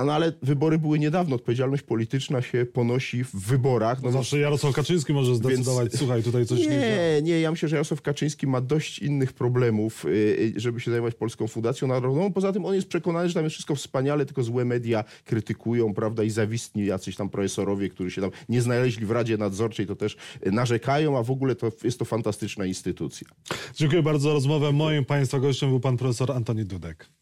Y, 0.01 0.05
no 0.05 0.13
ale 0.13 0.33
wybory 0.41 0.77
były 0.77 0.99
niedawno, 0.99 1.35
odpowiedzialność 1.35 1.83
polityczna 1.83 2.41
się 2.41 2.65
ponosi 2.65 3.23
w 3.23 3.35
wyborach. 3.35 4.03
No, 4.03 4.11
zawsze 4.11 4.39
Jarosław 4.39 4.75
Kaczyński 4.75 5.13
może 5.13 5.35
zdecydować, 5.35 5.89
więc... 5.89 5.99
słuchaj, 5.99 6.23
tutaj 6.23 6.45
coś 6.45 6.59
nie... 6.59 6.67
Nie, 6.67 7.21
nie, 7.21 7.41
ja 7.41 7.51
myślę, 7.51 7.69
że 7.69 7.75
Jarosław 7.75 8.01
Kaczyński 8.01 8.47
ma 8.47 8.61
dość 8.61 8.99
innych 8.99 9.33
problemów, 9.33 10.05
y, 10.05 10.09
y, 10.57 10.59
żeby 10.59 10.79
się 10.79 10.91
zajmować 10.91 11.15
Polską 11.15 11.47
Fundacją 11.47 11.87
Narodową. 11.87 12.33
Poza 12.33 12.53
tym 12.53 12.65
on 12.65 12.75
jest 12.75 12.87
przekonany, 12.87 13.27
że 13.27 13.33
tam 13.33 13.43
jest 13.43 13.53
wszystko 13.53 13.75
wspaniale, 13.75 14.25
tylko 14.25 14.43
złe 14.43 14.65
media 14.65 15.03
krytykują, 15.25 15.93
prawda, 15.93 16.23
i 16.23 16.29
zawistni 16.29 16.85
jacyś 16.85 17.15
tam 17.15 17.29
profesorowie, 17.29 17.89
którzy 17.89 18.11
się 18.11 18.21
tam 18.21 18.31
nie 18.49 18.61
znaleźli 18.61 19.05
w 19.05 19.11
Radzie 19.11 19.37
Nadzorczej, 19.37 19.87
to 19.87 19.95
też 19.95 20.17
narzekają, 20.45 21.17
a 21.17 21.23
w 21.23 21.31
ogóle 21.31 21.55
to 21.55 21.71
jest 21.83 21.99
to 21.99 22.05
fantastyczna 22.05 22.65
instytucja. 22.65 23.27
Dziękuję 23.75 24.03
bardzo 24.03 24.29
za 24.29 24.33
rozmowę. 24.33 24.71
Moim 24.71 25.05
Państwa 25.05 25.39
gościem 25.39 25.69
był 25.69 25.79
pan 25.79 25.97
profesor 25.97 26.31
Antoni 26.31 26.65
Dudek. 26.65 27.18